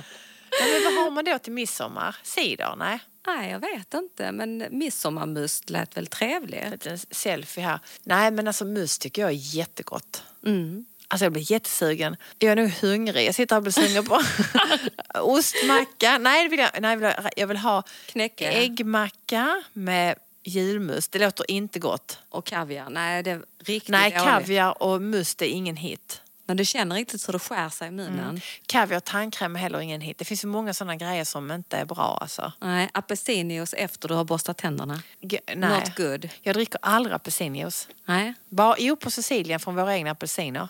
[0.73, 2.15] men vad har man då till midsommar?
[2.23, 2.75] Cider?
[2.77, 2.99] Nej.
[3.27, 4.31] nej, jag vet inte.
[4.31, 6.71] Men midsommarmust lät väl En trevligt?
[6.71, 7.79] liten selfie här.
[8.03, 10.23] Nej men alltså must tycker jag är jättegott.
[10.45, 10.85] Mm.
[11.07, 12.15] Alltså jag blir jättesugen.
[12.39, 13.27] Jag är nog hungrig.
[13.27, 14.21] Jag sitter här och blir sugen på
[15.19, 16.17] ostmacka.
[16.17, 18.51] Nej, det vill jag, nej, jag vill ha- jag vill ha Knäcke.
[18.51, 21.11] äggmacka med julmust.
[21.11, 22.19] Det låter inte gott.
[22.29, 22.89] Och kaviar.
[22.89, 26.21] Nej, det är riktigt Nej, kaviar och must är ingen hit.
[26.51, 28.19] Men du känner riktigt så det skär sig i munnen.
[28.29, 28.39] Mm.
[28.67, 30.17] Kaviar och tandkräm är heller ingen hit.
[30.17, 32.51] Det finns ju många sådana grejer som inte är bra alltså.
[32.59, 35.01] Nej, apelsinjuice efter du har borstat tänderna.
[35.21, 35.79] G- nej.
[35.79, 36.29] Not good.
[36.41, 37.87] Jag dricker aldrig apelsinjuice.
[38.05, 38.33] Nej.
[38.49, 40.67] Bara, jo, på Sicilien från våra egna apelsiner.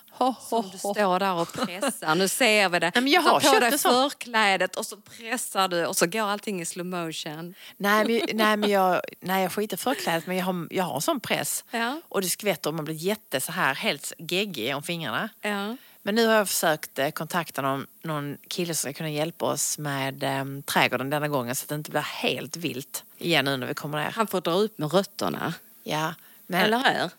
[0.49, 2.15] Som du står där och pressar.
[2.15, 2.91] Nu ser vi det.
[2.95, 6.61] Nej, men jag har på dig förklädet och så pressar du och så går allting
[6.61, 7.53] i slow motion.
[7.77, 10.95] Nej, men, nej, men jag, nej, jag skiter i förklädet men jag har, jag har
[10.95, 11.63] en sån press.
[11.71, 12.01] Ja.
[12.09, 15.29] Och det skvätter och man blir jätte så här helt geggig om fingrarna.
[15.41, 15.70] Ja.
[16.03, 19.77] Men nu har jag försökt eh, kontakta någon, någon kille som ska kunna hjälpa oss
[19.77, 23.67] med eh, trädgården denna gången så att det inte blir helt vilt igen nu när
[23.67, 24.11] vi kommer ner.
[24.11, 25.53] Han får dra upp med rötterna.
[25.83, 26.13] Ja,
[26.47, 27.09] men, Eller hur?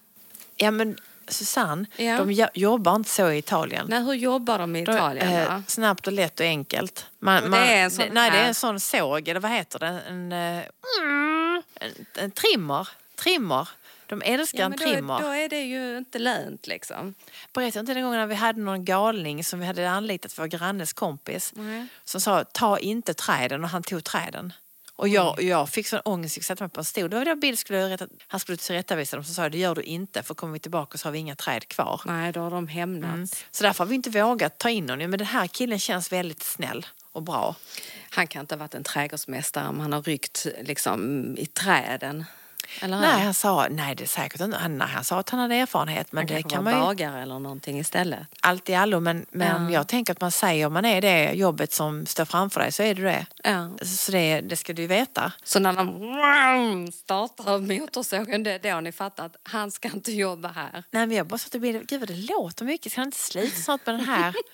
[0.57, 0.97] ja, men
[1.29, 2.19] Susanne, Ja.
[2.19, 3.87] de jo- jobbar inte så i Italien.
[3.89, 5.63] Nej, hur jobbar de i De- Italien eh, då?
[5.67, 7.07] snabbt och lätt och enkelt.
[7.19, 9.51] Man, Och det man, är en sån nej, det är en sån såg, eller vad
[9.51, 10.01] heter det?
[10.09, 10.63] En, eh,
[11.81, 12.89] en, en trimmer.
[13.17, 13.69] Trimmer.
[14.13, 15.21] De älskar Ja, en då, trimmer.
[15.21, 17.15] då är det ju inte lönt liksom.
[17.53, 20.49] Berättade inte den gången när vi hade någon galning som vi hade anlitat för vår
[20.49, 21.53] grannes kompis.
[21.57, 21.87] Nej.
[22.05, 24.53] Som sa, ta inte träden och han tog träden.
[24.97, 27.11] Och jag, jag fick sån ångest, jag satte mig på en stol.
[27.11, 29.25] Det var då Bill skulle rätta, han skulle tillrättavisa dem.
[29.25, 31.37] Så sa jag, det gör du inte för kommer vi tillbaka så har vi inga
[31.37, 32.01] träd kvar.
[32.05, 33.45] Nej, då har de hämnats.
[33.51, 35.11] Så därför har vi inte vågat ta in honom.
[35.11, 37.55] Men den här killen känns väldigt snäll och bra.
[38.11, 42.25] Han kan inte ha varit en trädgårdsmästare om han har ryckt liksom, i träden.
[42.81, 43.01] Eller?
[43.01, 44.57] Nej, han sa, nej det är säkert inte.
[44.57, 46.13] Han, nej, han sa att han hade erfarenhet.
[46.13, 48.21] Men han det kan man ju bagare eller någonting istället.
[48.41, 49.01] allt i allo.
[49.01, 49.71] Men, men Ja.
[49.73, 52.83] jag tänker att man säger om man är det jobbet som står framför dig så
[52.83, 53.27] är det det.
[53.45, 53.71] Ja.
[53.87, 55.33] Så det, det ska du veta.
[55.45, 60.49] Så när de startar motorsågen, det är då ni fattar att han ska inte jobba
[60.49, 60.73] här.
[60.73, 62.93] Nej, men jag bara satt och blev, gud vad det låter mycket.
[62.93, 64.35] Ska han inte slita snart med den här?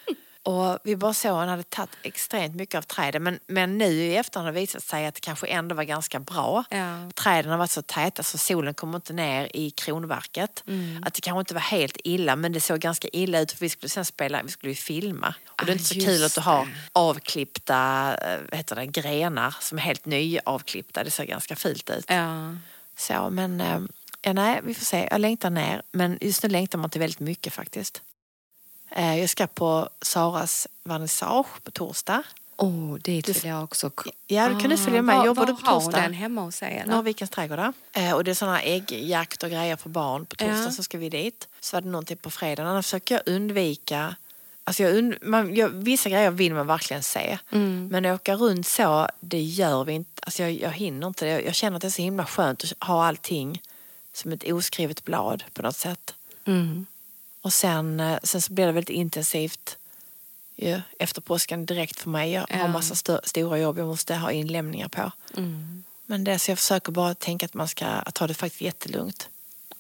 [0.43, 3.23] och vi bara såg att han hade tagit extremt mycket av träden.
[3.23, 6.21] Men, men nu i efterhand har det visat sig att det kanske ändå var ganska
[6.21, 6.65] bra.
[6.71, 7.11] Ja.
[7.15, 10.65] Träden har varit så täta så solen kommer inte ner i kronverket.
[10.67, 11.03] Mm.
[11.07, 13.69] Att det kanske inte var helt illa men det såg ganska illa ut för vi
[13.69, 15.35] skulle sen spela, vi skulle ju filma.
[15.49, 19.55] Och det är Ah, inte så kul att du har avklippta eh, heter det, grenar
[19.61, 21.05] som är helt nyavklippta.
[21.05, 22.05] Det ser ganska fult ut.
[22.09, 22.57] Ja.
[22.97, 23.81] Så, men eh,
[24.23, 25.09] ja, nej, vi får se.
[25.11, 25.83] Jag längtar ner.
[25.93, 28.03] Men just nu längtar man till väldigt mycket faktiskt.
[28.91, 32.23] Eh, Jag ska på Saras vernissage på torsdag.
[32.57, 33.91] Oh, dit vill jag också
[34.27, 35.17] Ja, då kan du Ah, följa med.
[35.17, 36.01] var- Jobbar du var på torsdag?
[36.01, 36.85] den hemma hos er?
[36.87, 37.73] Norrvikens trädgårdar.
[37.93, 40.27] Eh, Och det är sådana äggjakt och grejer för barn.
[40.27, 40.71] På torsdag Ja.
[40.71, 41.49] så ska vi dit.
[41.61, 42.63] Så var det någonting på fredag.
[42.63, 44.17] Annars försöker jag undvika
[44.65, 47.39] Alltså jag und- man, jag, vissa grejer vill man verkligen se.
[47.53, 47.89] Mm.
[47.93, 50.11] Men åka runt så, det gör vi inte.
[50.23, 51.41] Alltså jag, jag hinner inte det.
[51.41, 53.63] Jag känner att det är så himla skönt att ha allting
[54.13, 56.15] som ett oskrivet blad på något sätt.
[56.45, 56.87] Mm.
[57.43, 59.77] Och sen, eh, sen så blir det väldigt intensivt
[60.57, 62.33] ju efter påsken direkt för mig.
[62.33, 62.57] Jag Ja.
[62.57, 65.13] har massa stö- stora jobb jag måste ha inlämningar på.
[66.07, 69.29] Men det så jag försöker bara tänka att man ska att ta det faktiskt jättelugnt.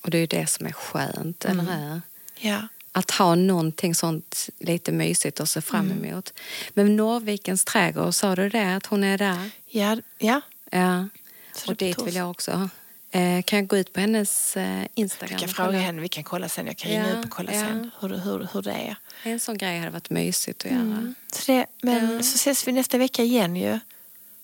[0.01, 1.61] Och det är ju det som är skönt, Mm.
[1.61, 2.01] eller hur?
[2.37, 2.69] Ja.
[2.93, 6.05] Att ha någonting sånt lite mysigt att se fram Mm.
[6.05, 6.33] emot.
[6.75, 8.77] Men Norrvikens trädgård, sa du det?
[8.77, 9.51] Att hon är där?
[9.67, 10.41] Ja, ja.
[10.71, 11.09] Ja.
[11.55, 12.71] Så Och dit vill jag också.
[13.11, 15.37] Eh, kan jag gå ut på hennes eh, Instagram?
[15.37, 16.67] Vi kan fråga henne, vi kan kolla sen.
[16.67, 17.61] Jag kan ringa Ja, upp och kolla ja.
[17.61, 18.97] sen hur, hur, hur det är.
[19.23, 20.81] En sån grej hade varit mysigt att göra.
[20.81, 21.15] Mm.
[21.33, 22.23] Så det, men Ja.
[22.23, 23.79] så ses vi nästa vecka igen ju.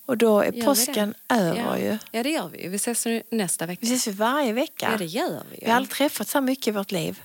[0.05, 1.77] Och då är Gör påsken över ja.
[1.79, 1.97] ju.
[2.11, 2.69] Ja, det gör vi ju.
[2.69, 3.79] Vi ses nu nästa vecka.
[3.81, 4.89] Vi ses ju varje vecka.
[4.91, 5.61] Ja, det gör vi ju.
[5.65, 7.21] Vi har aldrig träffats så mycket i vårt liv.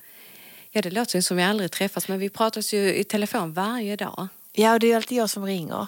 [0.70, 3.96] Ja, det låter ju som vi aldrig träffats, men vi pratas ju i telefon varje
[3.96, 4.28] dag.
[4.52, 5.86] Ja, och det är alltid jag som ringer.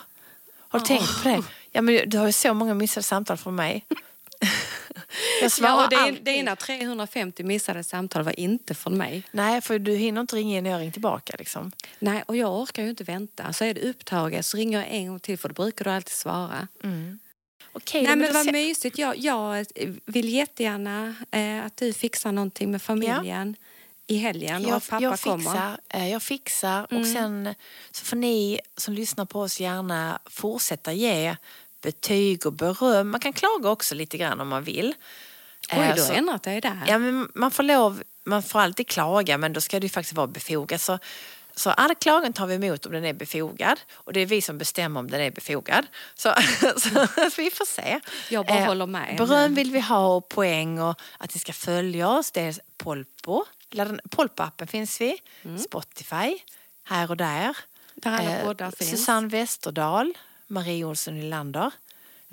[0.68, 1.42] Har du tänkt på det?
[1.72, 3.84] Ja, men du har ju så många missade samtal från mig.
[5.42, 6.24] jag svarar Ja, och det, alltid.
[6.24, 9.22] dina 350 missade samtal var inte från mig.
[9.30, 11.34] Nej, för du hinner inte ringa in när jag ringer tillbaka.
[11.38, 11.72] Liksom.
[11.98, 13.52] Nej, och jag orkar ju inte vänta.
[13.52, 16.12] Så är det upptaget så ringer jag en gång till för då brukar du alltid
[16.12, 16.68] svara.
[17.72, 18.98] Okej, Nej men då vad se- mysigt.
[18.98, 19.66] Jag, jag
[20.04, 23.56] vill jättegärna eh, att du fixar någonting med familjen
[24.06, 25.44] i helgen och jag, att pappa jag kommer.
[25.44, 27.14] fixar, eh, jag fixar och Mm.
[27.14, 27.54] sen
[27.90, 31.36] så får ni som lyssnar på oss gärna fortsätta ge
[31.82, 33.10] betyg och beröm.
[33.10, 34.94] Man kan klaga också lite grann om man vill.
[35.72, 36.84] Oj, Eh, du så- har ändrat dig där.
[36.88, 40.12] Ja, men man får lov, man får alltid klaga men då ska det ju faktiskt
[40.16, 40.80] vara befogat.
[40.80, 40.98] Så,
[41.56, 44.58] så all klagan tar vi emot om den är befogad och det är vi som
[44.58, 45.86] bestämmer om den är befogad.
[46.14, 46.34] Så,
[46.76, 47.06] så,
[47.36, 48.00] vi får se.
[48.30, 49.16] Jag bara Eh, håller med.
[49.18, 52.30] Beröm vill vi ha och poäng och att ni ska följa oss.
[52.30, 53.44] Det är Polpo.
[54.10, 55.18] Polpo-appen finns vi.
[55.58, 56.38] Spotify.
[56.84, 57.42] Här och där.
[57.44, 57.54] Mm.
[57.94, 58.90] Där alla Eh, poddar finns.
[58.90, 60.14] Susanne Westerdahl.
[60.53, 61.70] Marie Olsson Nylander.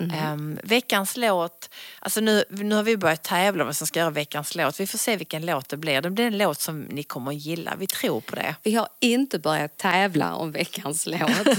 [0.00, 0.10] Mhm.
[0.10, 4.10] Ehm, veckans låt, alltså nu, nu har vi börjat tävla om vem som ska göra
[4.10, 4.80] veckans låt.
[4.80, 6.00] Vi får se vilken låt det blir.
[6.00, 7.74] Det blir en låt som ni kommer att gilla.
[7.78, 8.54] Vi tror på det.
[8.62, 11.58] Vi har inte börjat tävla om veckans låt.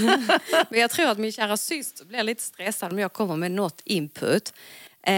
[0.70, 3.80] Men jag tror att min kära syster blir lite stressad om jag kommer med något
[3.84, 4.52] input.
[5.02, 5.12] Eh,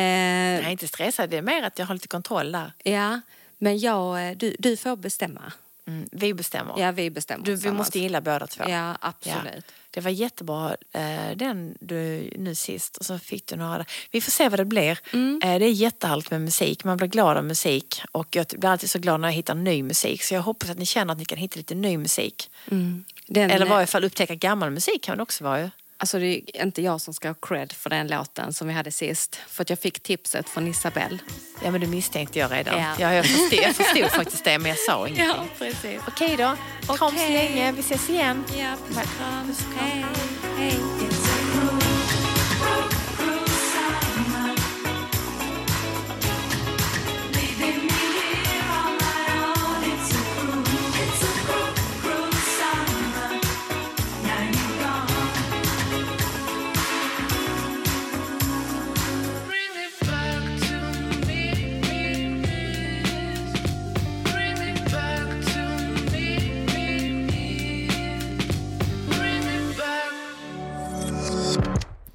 [0.67, 2.73] är inte stressad, det är mer att jag har lite kontroll där.
[2.83, 3.21] Ja,
[3.59, 5.53] men jag, eh, du, du får bestämma.
[5.87, 6.75] Mm, vi bestämmer.
[6.79, 8.65] Ja, vi bestämmer du, vi måste gilla båda två.
[8.69, 9.65] Ja, absolut.
[9.67, 9.73] Ja.
[9.91, 13.85] Det var jättebra eh, den du nu sist och så fick du några.
[14.11, 14.99] Vi får se vad det blir.
[15.13, 15.41] Mm.
[15.45, 16.85] Eh, det är jättehärligt med musik.
[16.85, 19.83] Man blir glad av musik och jag blir alltid så glad när jag hittar ny
[19.83, 20.23] musik.
[20.23, 22.51] Så jag hoppas att ni känner att ni kan hitta lite ny musik.
[22.71, 23.05] Mm.
[23.27, 25.71] Den, Eller i varje fall upptäcka gammal musik kan det också vara ju.
[25.97, 28.91] Alltså det är inte jag som ska ha cred för den låten som vi hade
[28.91, 29.37] sist.
[29.49, 31.19] För att jag fick tipset från Isabelle.
[31.65, 32.81] Ja men det misstänkte jag redan.
[32.81, 32.95] Ja.
[32.99, 33.15] Ja.
[33.15, 35.27] jag, förstod, jag förstod faktiskt det men jag sa ingenting.
[35.27, 36.01] Ja, precis.
[36.09, 36.57] Okej då.
[36.97, 37.73] Kram så länge.
[37.73, 38.45] Vi ses igen.
[38.59, 40.05] Ja, puss och kram.
[40.59, 41.24] Hej, hej.